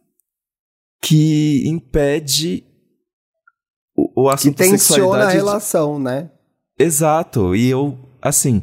[1.01, 2.63] que impede
[3.95, 6.31] o, o Que assunto tensiona a relação, né?
[6.77, 7.55] Exato.
[7.55, 8.61] E eu, assim,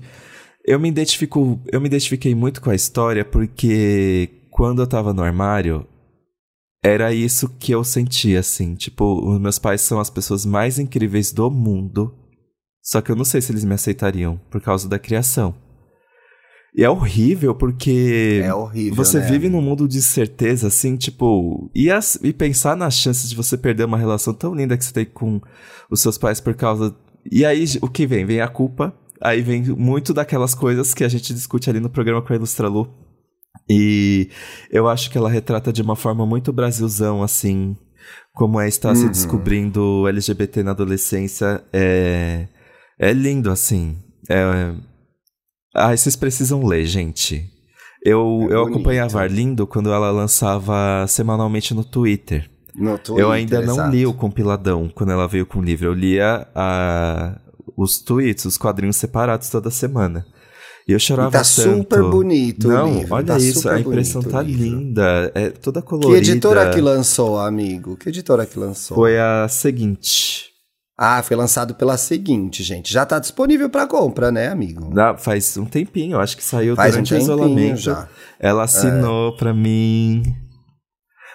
[0.64, 5.22] eu me identifico, eu me identifiquei muito com a história porque quando eu tava no
[5.22, 5.86] armário,
[6.82, 8.74] era isso que eu sentia, assim.
[8.74, 12.14] Tipo, os meus pais são as pessoas mais incríveis do mundo.
[12.82, 15.54] Só que eu não sei se eles me aceitariam por causa da criação.
[16.74, 19.26] E é horrível porque É horrível, você né?
[19.26, 23.56] vive num mundo de certeza, assim, tipo, e, as- e pensar nas chances de você
[23.56, 25.40] perder uma relação tão linda que você tem com
[25.90, 26.94] os seus pais por causa.
[27.32, 28.24] E aí, o que vem?
[28.26, 32.22] Vem a culpa, aí vem muito daquelas coisas que a gente discute ali no programa
[32.22, 32.88] com a Ilustralu.
[33.68, 34.28] E
[34.70, 37.76] eu acho que ela retrata de uma forma muito Brasilzão, assim,
[38.32, 39.10] como é estar se Uhum.
[39.10, 41.64] descobrindo LGBT na adolescência.
[41.72, 42.46] É,
[43.00, 43.96] é lindo, assim.
[44.30, 44.72] É,
[45.74, 47.50] ah, vocês precisam ler, gente.
[48.04, 52.48] Eu, É eu acompanhava a Arlindo quando ela lançava semanalmente no Twitter.
[52.74, 55.86] No Twitter, eu ainda não li o compiladão quando ela veio com o livro.
[55.88, 57.40] Eu lia a-
[57.76, 60.24] os tweets, os quadrinhos separados toda semana.
[60.88, 61.78] E eu chorava E tá tanto.
[61.78, 65.32] super bonito o Não, livro, olha tá isso, a impressão tá o linda.
[65.34, 66.18] É toda Que colorida.
[66.18, 67.96] editora que lançou, amigo?
[67.96, 68.94] Que editora que lançou?
[68.96, 70.44] Foi a seguinte.
[70.98, 72.90] Ah, foi lançado pela seguinte, gente.
[72.92, 74.88] Já tá disponível pra compra, né, amigo?
[74.94, 77.80] Dá- faz um tempinho, eu acho que saiu Faz um durante o tempinho isolamento.
[77.80, 78.08] já.
[78.40, 80.22] Ela assinou pra mim.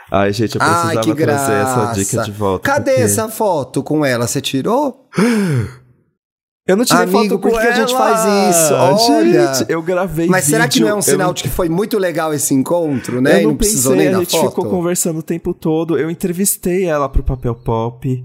[0.10, 2.64] Ai, gente, eu precisava Ai, que trazer essa dica de volta.
[2.70, 4.28] Cadê porque- essa foto com ela?
[4.28, 5.08] Você tirou?
[6.68, 8.00] Eu não tirei Amigo, foto com por que que a gente ela.
[8.16, 8.74] faz isso?
[8.74, 9.54] Olha.
[9.56, 11.68] Gente, eu gravei Mas será que vídeo, não é um sinal não- de que foi
[11.68, 13.38] muito legal esse encontro, né?
[13.38, 14.50] Eu e não, não precisou pensei, nem a gente foto?
[14.50, 15.98] ficou conversando o tempo todo.
[15.98, 18.08] Eu entrevistei ela pro papel pop.
[18.08, 18.24] E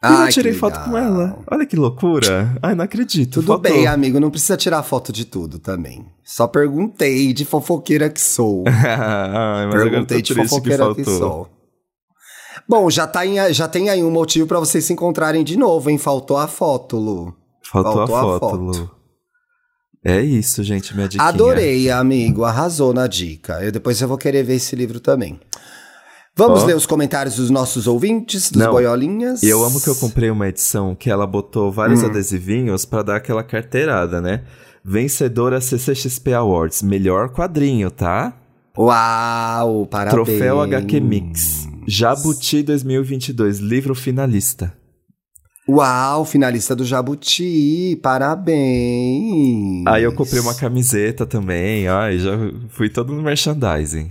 [0.00, 1.40] Ai, eu tirei que foto com ela.
[1.50, 2.56] Olha que loucura.
[2.62, 3.40] Ai, não acredito.
[3.40, 3.72] Tudo Faltou.
[3.72, 6.06] bem, amigo, não precisa tirar foto de tudo também.
[6.24, 8.62] Só perguntei de fofoqueira que sou.
[8.70, 11.18] Ai, Perguntei de triste que fofoqueira que, faltou.
[11.18, 11.48] sou.
[12.68, 15.90] Bom, já, tá em- já tem aí um motivo pra vocês se encontrarem de novo,
[15.90, 15.98] hein?
[15.98, 17.34] Faltou a foto, Lu.
[17.70, 18.56] Faltou, Faltou a a foto, foto.
[18.56, 18.90] Lu.
[20.04, 21.22] É isso, gente, minha dica.
[21.24, 22.44] Adorei, amigo.
[22.44, 23.62] Arrasou na dica.
[23.62, 25.38] Eu depois eu vou querer ver esse livro também.
[26.36, 26.66] Vamos Ó.
[26.66, 28.70] ler os comentários dos nossos ouvintes, dos Não.
[28.70, 29.42] boiolinhas.
[29.42, 32.06] E eu amo que eu comprei uma edição que ela botou vários Hum.
[32.06, 34.44] adesivinhos pra dar aquela carteirada, né?
[34.84, 38.32] Vencedora CCXP Awards, melhor quadrinho, tá?
[38.78, 40.14] Uau, parabéns.
[40.14, 41.66] Troféu HQ Mix.
[41.86, 44.72] Jabuti 2022, livro finalista.
[45.68, 49.84] Uau, finalista do Jabuti, parabéns.
[49.86, 52.30] Aí eu comprei uma camiseta também, ai, já
[52.70, 54.10] fui todo no merchandising.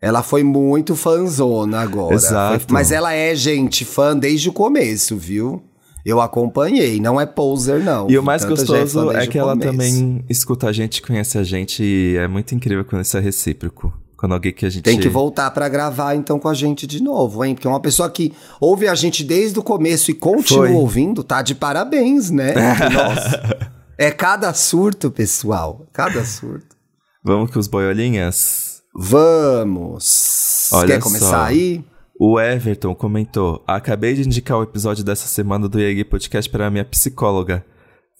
[0.00, 2.14] Ela foi muito fanzona agora.
[2.14, 2.64] Exato.
[2.66, 5.62] Foi- mas ela é, gente, fã desde o começo, viu?
[6.04, 8.10] Eu acompanhei, não é poser, não.
[8.10, 9.70] E o mais Tanta já gostoso é desde que ela começo.
[9.70, 13.92] também escuta a gente, conhece a gente e é muito incrível quando isso é recíproco.
[14.22, 14.84] Quando alguém que a gente.
[14.84, 17.56] Tem que voltar para gravar então com a gente de novo, hein?
[17.56, 20.76] Porque uma pessoa que ouve a gente desde o começo e continua Foi.
[20.76, 22.54] ouvindo, tá de parabéns, né?
[22.94, 23.72] Nossa.
[23.98, 25.88] é cada surto, pessoal.
[25.92, 26.76] Cada surto.
[27.24, 28.80] Vamos com os boiolinhas?
[28.94, 30.68] Vamos!
[30.72, 31.42] Olha Quer começar só.
[31.42, 31.84] aí?
[32.16, 36.70] O Everton comentou: Acabei de indicar o episódio dessa semana do IAG Podcast para a
[36.70, 37.66] minha psicóloga.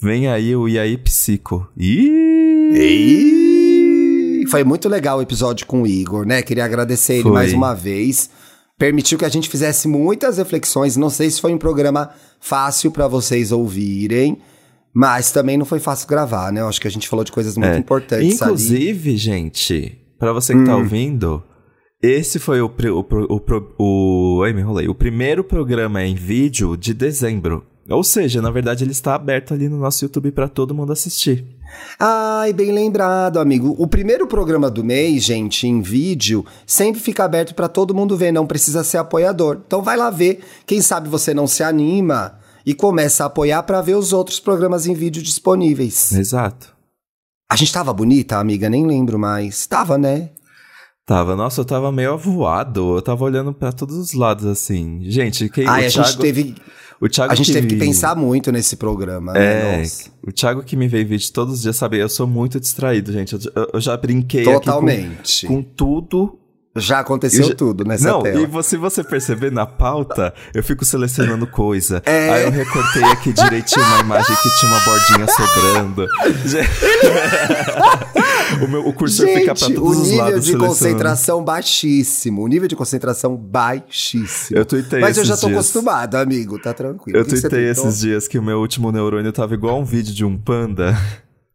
[0.00, 1.70] Vem aí o IAI Psico.
[1.76, 3.41] Ih!
[4.46, 6.42] Foi muito legal o episódio com o Igor, né?
[6.42, 7.32] Queria agradecer ele foi.
[7.32, 8.30] mais uma vez.
[8.78, 10.96] Permitiu que a gente fizesse muitas reflexões.
[10.96, 14.38] Não sei se foi um programa fácil para vocês ouvirem.
[14.94, 16.60] Mas também não foi fácil gravar, né?
[16.60, 17.78] Eu acho que a gente falou de coisas muito é.
[17.78, 19.16] importantes Inclusive, ali.
[19.16, 20.66] gente, para você que tá hum.
[20.66, 21.42] tá ouvindo,
[22.02, 23.40] esse foi o, o, o,
[23.78, 27.64] o, o, ai, me enrolei, o primeiro programa em vídeo de dezembro.
[27.88, 31.44] Ou seja, na verdade ele está aberto ali no nosso YouTube para todo mundo assistir.
[31.98, 33.74] Ai, bem lembrado, amigo.
[33.78, 38.32] O primeiro programa do mês, gente, em vídeo, sempre fica aberto para todo mundo ver,
[38.32, 39.60] não precisa ser apoiador.
[39.66, 43.80] Então vai lá ver, quem sabe você não se anima e começa a apoiar para
[43.80, 46.12] ver os outros programas em vídeo disponíveis.
[46.12, 46.72] Exato.
[47.50, 49.66] A gente tava bonita, amiga, nem lembro mais.
[49.66, 50.30] Tava, né?
[51.12, 52.96] Tava, nossa, eu tava meio avoado.
[52.96, 55.00] Eu tava olhando para todos os lados, assim.
[55.02, 55.68] Gente, quem.
[55.68, 56.54] Ai, a Thiago, gente teve.
[56.98, 59.74] O Thiago a gente que teve que pensar muito nesse programa, né?
[59.74, 60.10] É, nossa.
[60.26, 63.34] o Thiago que me vê vídeo todos os dias sabe, eu sou muito distraído, gente.
[63.34, 65.46] Eu, eu já brinquei Totalmente.
[65.46, 66.38] Com, com tudo
[66.74, 67.54] já aconteceu já...
[67.54, 68.40] tudo nessa Não, tela.
[68.40, 72.02] e se você, perceber na pauta, eu fico selecionando coisa.
[72.06, 72.30] É...
[72.30, 76.06] Aí eu recortei aqui direitinho uma imagem que tinha uma bordinha sobrando.
[78.64, 80.34] o, meu, o cursor Gente, fica pra todos os lados.
[80.34, 82.42] O nível de concentração baixíssimo.
[82.42, 84.58] O nível de concentração baixíssimo.
[84.58, 85.58] Eu tuitei Mas eu já tô dias.
[85.58, 86.58] acostumado, amigo.
[86.58, 87.18] Tá tranquilo.
[87.18, 90.38] Eu tuitei esses dias que o meu último neurônio tava igual um vídeo de um
[90.38, 90.96] panda.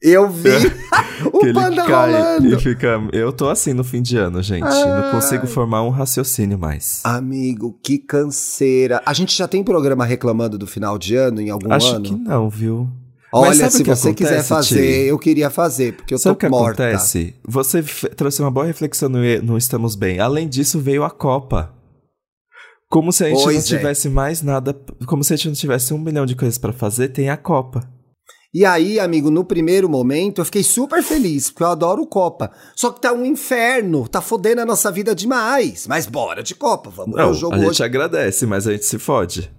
[0.01, 0.49] Eu vi
[1.33, 2.53] o que panda ele cai rolando.
[2.53, 3.01] E fica.
[3.11, 4.63] Eu tô assim no fim de ano, gente.
[4.63, 5.01] Ai.
[5.01, 7.01] Não consigo formar um raciocínio mais.
[7.03, 9.01] Amigo, que canseira.
[9.05, 12.05] A gente já tem programa reclamando do final de ano em algum Acho ano?
[12.05, 12.87] Acho que não, viu?
[13.33, 16.49] Olha, se você acontece, quiser fazer, eu queria fazer, porque eu sabe tô o que
[16.49, 16.87] morta.
[16.87, 17.35] acontece?
[17.45, 17.83] Você
[18.15, 20.19] trouxe uma boa reflexão no, no Estamos Bem.
[20.19, 21.73] Além disso, veio a Copa.
[22.89, 23.79] Como se a gente pois não é.
[23.79, 24.73] tivesse mais nada.
[25.05, 27.96] Como se a gente não tivesse um milhão de coisas para fazer, tem a Copa.
[28.53, 32.51] E aí, amigo, no primeiro momento eu fiquei super feliz, porque eu adoro Copa.
[32.75, 35.85] Só que tá um inferno, tá fodendo a nossa vida demais.
[35.87, 37.83] Mas bora de Copa, vamos Não, o jogo A gente hoje.
[37.83, 39.51] agradece, mas a gente se fode.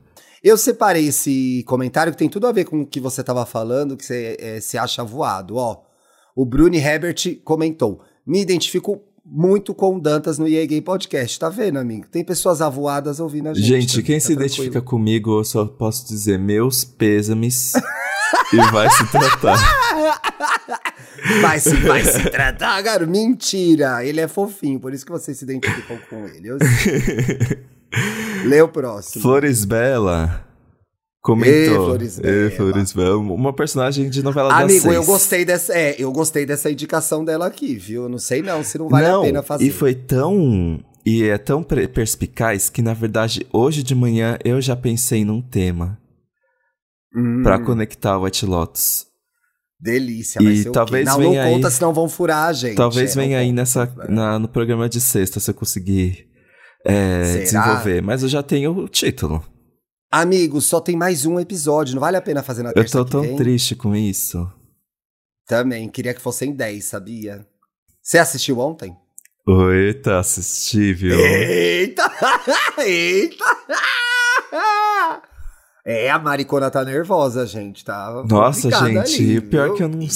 [0.42, 3.96] Eu separei esse comentário que tem tudo a ver com o que você tava falando,
[3.96, 5.56] que você é, se acha voado.
[5.56, 5.82] Ó,
[6.34, 11.38] o Bruni Herbert comentou: Me identifico muito com o Dantas no EA Gay Podcast.
[11.38, 12.06] Tá vendo, amigo?
[12.10, 13.66] Tem pessoas avoadas ouvindo a gente.
[13.66, 14.46] Gente, também, quem tá se tranquilo.
[14.46, 17.72] identifica comigo, eu só posso dizer meus pêsames.
[18.52, 19.58] e vai se tratar.
[21.42, 23.04] Vai se, vai se tratar, cara.
[23.04, 24.04] Mentira.
[24.04, 26.48] Ele é fofinho, por isso que vocês se identificam com ele.
[26.48, 26.58] Eu
[28.46, 29.22] Lê o próximo.
[29.22, 30.46] Flores Bela
[31.20, 31.52] comentou.
[31.52, 32.36] Ei, Flores Bela.
[32.36, 33.18] Ei, Flores Bela.
[33.18, 34.94] Uma personagem de novela Amigo, das seis.
[34.94, 38.08] eu gostei dessa, é, eu gostei dessa indicação dela aqui, viu?
[38.08, 39.64] Não sei não, se não vale não, a pena fazer.
[39.64, 44.76] E foi tão e é tão perspicaz que na verdade hoje de manhã eu já
[44.76, 45.98] pensei num tema
[47.18, 47.42] hum.
[47.42, 49.06] para conectar o White Lotus.
[49.80, 52.74] Delícia, vai e ser talvez Não, não aí, conta, senão vão furar a gente.
[52.74, 56.28] Talvez é, venha aí nessa, na, no programa de sexta, se eu conseguir
[56.84, 58.02] é, desenvolver.
[58.02, 59.44] Mas eu já tenho o título.
[60.10, 63.10] Amigo, só tem mais um episódio, não vale a pena fazer na terça Eu tô
[63.10, 63.36] tão vem?
[63.36, 64.50] triste com isso.
[65.46, 67.46] Também, queria que fossem 10, sabia?
[68.02, 68.96] Você assistiu ontem?
[69.46, 71.18] Eita, assisti, viu?
[71.18, 72.10] Eita!
[72.84, 73.44] Eita!
[75.90, 78.22] É, a maricona tá nervosa, gente, tá?
[78.28, 80.06] Nossa, gente, ali, pior que eu não.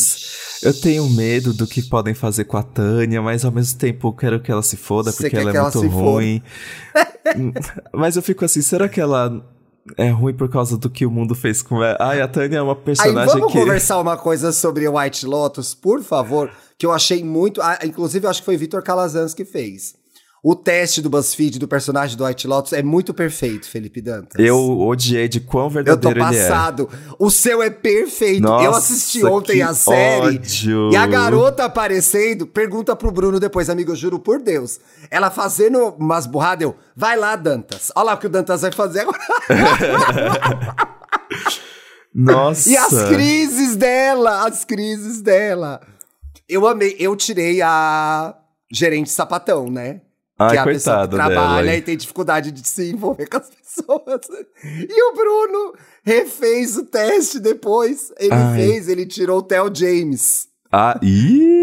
[0.63, 4.13] Eu tenho medo do que podem fazer com a Tânia, mas ao mesmo tempo eu
[4.13, 6.43] quero que ela se foda, Você porque ela é muito ruim.
[7.91, 9.43] mas eu fico assim, será que ela
[9.97, 11.97] é ruim por causa do que o mundo fez com ela?
[11.99, 13.59] Ai, a Tânia é uma personagem Aí, vamos que...
[13.59, 17.63] conversar uma coisa sobre White Lotus, por favor, que eu achei muito...
[17.63, 19.95] Ah, inclusive, eu acho que foi Vitor Calazans que fez.
[20.45, 24.45] O teste do BuzzFeed do personagem do White Lotus é muito perfeito, Felipe Dantas.
[24.45, 26.27] Eu odiei de quão verdadeiro ele é.
[26.27, 26.91] Eu tô passado.
[27.17, 28.43] O seu é perfeito.
[28.43, 30.39] Nossa, eu assisti ontem a série.
[30.39, 30.91] Ódio.
[30.91, 34.81] E a garota aparecendo, pergunta pro Bruno depois, amigo, eu juro por Deus.
[35.13, 37.93] Ela fazendo umas burradas, eu, vai lá, Dantas.
[37.95, 39.21] Olha lá o que o Dantas vai fazer agora.
[42.13, 42.69] Nossa.
[42.69, 45.81] E as crises dela, as crises dela.
[46.49, 48.35] Eu amei, eu tirei a
[48.73, 50.01] gerente sapatão, né?
[50.39, 53.37] Ai, que é a pessoa que trabalha dela, e tem dificuldade de se envolver com
[53.37, 54.21] as pessoas.
[54.65, 55.75] E o Bruno
[56.05, 58.13] refez o teste depois.
[58.19, 58.57] Ele Ai.
[58.57, 60.49] fez, ele tirou o Theo James.
[60.71, 61.63] Ah, ih!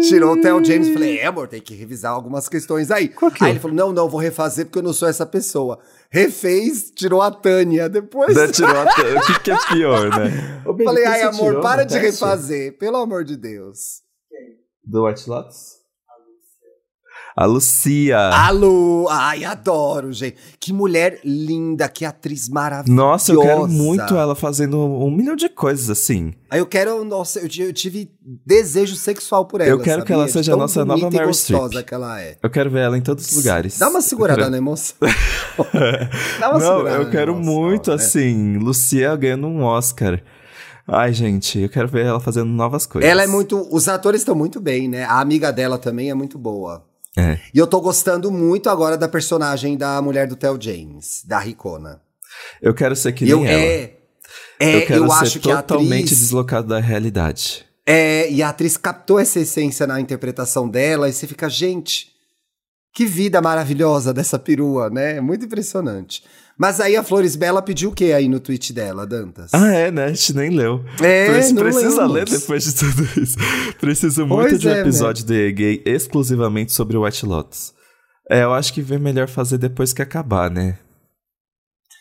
[0.00, 0.88] tirou o Theo James.
[0.90, 3.08] Falei, é, amor, tem que revisar algumas questões aí.
[3.08, 5.78] Que aí ele falou, não, não, vou refazer porque eu não sou essa pessoa.
[6.10, 8.36] Refez, tirou a Tânia depois.
[8.36, 9.20] Não, tirou a Tânia.
[9.20, 10.62] O que, que é pior, né?
[10.66, 12.06] Ô, Falei, ai, amor, para de teste?
[12.06, 14.02] refazer, pelo amor de Deus.
[14.84, 15.75] Do White Lotus?
[17.36, 18.18] A Lucia.
[18.18, 19.06] A Lu.
[19.10, 20.38] Ai, adoro, gente.
[20.58, 22.96] Que mulher linda, que atriz maravilhosa.
[22.96, 26.32] Nossa, eu quero muito ela fazendo um milhão de coisas assim.
[26.48, 29.68] Aí eu quero, nossa, eu tive desejo sexual por ela.
[29.68, 30.06] Eu quero sabia?
[30.06, 31.84] que ela seja a nossa nova Meryl Streep.
[31.86, 32.38] que ela é.
[32.42, 33.78] Eu quero ver ela em todos os lugares.
[33.78, 34.50] Dá uma segurada quero...
[34.50, 34.96] na emoção.
[36.40, 37.96] Dá uma Não, eu quero emoção, muito né?
[37.96, 40.22] assim, Lucia ganhando um Oscar.
[40.88, 43.10] Ai, gente, eu quero ver ela fazendo novas coisas.
[43.10, 43.68] Ela é muito.
[43.70, 45.04] Os atores estão muito bem, né?
[45.04, 46.82] A amiga dela também é muito boa.
[47.16, 47.38] É.
[47.54, 52.02] E eu tô gostando muito agora da personagem da mulher do Theo James, da Ricona.
[52.60, 53.62] Eu quero ser que nem eu, ela.
[53.62, 53.96] É,
[54.60, 57.64] é, eu quero eu ser totalmente atriz, deslocado da realidade.
[57.86, 62.12] É, e a atriz captou essa essência na interpretação dela, e você fica, gente,
[62.92, 65.16] que vida maravilhosa dessa perua, né?
[65.16, 66.24] É muito impressionante.
[66.58, 69.52] Mas aí a Flores Bela pediu o que aí no tweet dela, Dantas?
[69.52, 70.06] Ah, é, né?
[70.06, 70.82] A gente nem leu.
[71.02, 73.36] É, Prec não Precisa ler depois de tudo isso.
[73.78, 75.28] Preciso muito pois de um é, episódio né?
[75.28, 77.74] de gay exclusivamente sobre o White Lotus.
[78.30, 80.78] É, eu acho que vem melhor fazer depois que acabar, né?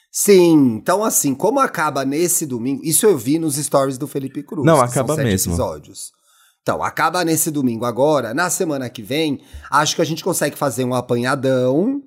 [0.09, 4.65] Sim, então assim, como acaba nesse domingo, isso eu vi nos stories do Felipe Cruz.
[4.65, 5.51] Não, acaba mesmo.
[5.51, 6.13] episódios.
[6.65, 8.33] Então, acaba nesse domingo agora.
[8.33, 9.39] Na semana que vem,
[9.69, 12.01] acho que a gente consegue fazer um apanhadão.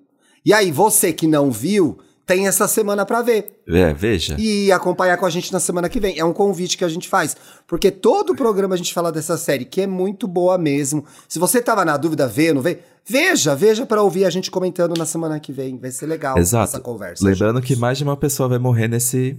[0.45, 1.97] E aí, você que não viu,
[2.29, 3.63] tem essa semana para ver.
[3.67, 4.37] É, veja.
[4.39, 6.19] E acompanhar com a gente na semana que vem.
[6.19, 7.35] É um convite que a gente faz.
[7.67, 11.07] Porque todo programa a gente fala dessa série, que é muito boa mesmo.
[11.27, 12.81] Se você tava na dúvida, vê, não vê?
[13.03, 15.79] Veja, veja para ouvir a gente comentando na semana que vem.
[15.79, 16.65] Vai ser legal Exato.
[16.65, 17.25] essa conversa.
[17.25, 17.69] Lembrando gente.
[17.69, 19.39] que mais de uma pessoa vai morrer nesse.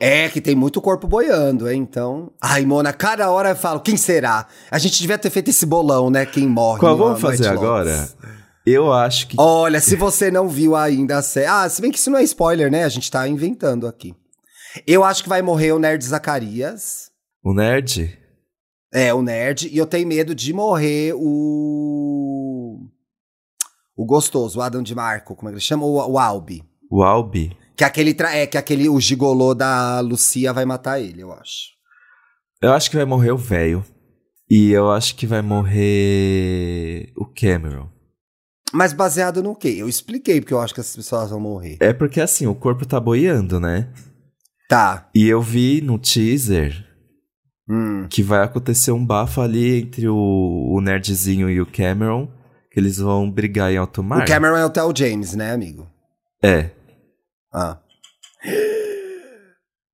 [0.00, 1.82] É, que tem muito corpo boiando, hein?
[1.82, 2.32] Então.
[2.40, 4.46] Ai, Mona, cada hora eu falo, quem será?
[4.70, 6.24] A gente devia ter feito esse bolão, né?
[6.24, 6.80] Quem morre.
[6.80, 8.08] Qual vamos fazer agora?
[8.64, 9.36] Eu acho que.
[9.38, 11.46] Olha, se você não viu ainda a série.
[11.46, 12.84] Ah, se bem que isso não é spoiler, né?
[12.84, 14.14] A gente tá inventando aqui.
[14.86, 17.10] Eu acho que vai morrer o Nerd Zacarias.
[17.42, 18.18] O Nerd?
[18.92, 19.68] É, o Nerd.
[19.68, 22.88] E eu tenho medo de morrer o.
[23.96, 25.84] O gostoso, o Adam de Marco, como é que ele chama?
[25.84, 26.64] O, o Albi.
[26.90, 27.56] O Albi?
[27.76, 28.14] Que aquele.
[28.14, 28.34] Tra...
[28.34, 28.88] É, que aquele.
[28.88, 31.72] O gigolô da Lucia vai matar ele, eu acho.
[32.60, 33.84] Eu acho que vai morrer o velho.
[34.48, 37.88] E eu acho que vai morrer o Cameron.
[38.72, 39.74] Mas baseado no quê?
[39.76, 41.76] Eu expliquei porque eu acho que essas pessoas vão morrer.
[41.80, 43.88] É porque assim, o corpo tá boiando, né?
[44.68, 45.08] Tá.
[45.14, 46.86] E eu vi no teaser
[47.68, 48.06] hum.
[48.08, 52.28] que vai acontecer um bafo ali entre o, o nerdzinho e o Cameron,
[52.70, 54.22] que eles vão brigar em alto mar.
[54.22, 55.86] O Cameron é o Tel James, né, amigo?
[56.42, 56.70] É.
[57.52, 57.78] Ah.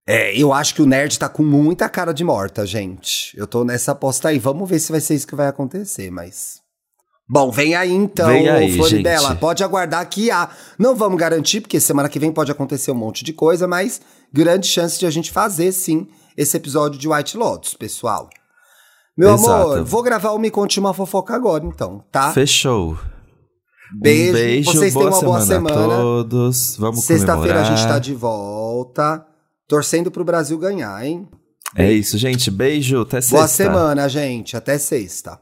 [0.06, 3.36] É, eu acho que o nerd tá com muita cara de morta, gente.
[3.36, 4.38] Eu tô nessa aposta aí.
[4.38, 6.62] Vamos ver se vai ser isso que vai acontecer, mas.
[7.30, 9.28] Bom, vem aí então, vem aí, Floribela.
[9.30, 9.38] Gente.
[9.38, 10.48] Pode aguardar que há.
[10.78, 14.00] Não vamos garantir, porque semana que vem pode acontecer um monte de coisa, mas
[14.32, 18.30] grande chance de a gente fazer sim esse episódio de White Lotus, pessoal.
[19.16, 19.50] Meu Exato.
[19.50, 22.32] amor, vou gravar o Me Conte uma Fofoca agora, então, tá?
[22.32, 22.96] Fechou.
[23.92, 25.74] Beijo, um beijo vocês boa tenham uma boa semana.
[25.74, 25.94] semana.
[25.94, 26.76] A todos.
[26.78, 29.26] Vamos Sexta-feira a gente tá de volta,
[29.66, 31.28] torcendo pro Brasil ganhar, hein?
[31.76, 32.50] É isso, gente.
[32.50, 33.36] Beijo, até sexta.
[33.36, 34.56] Boa semana, gente.
[34.56, 35.38] Até sexta.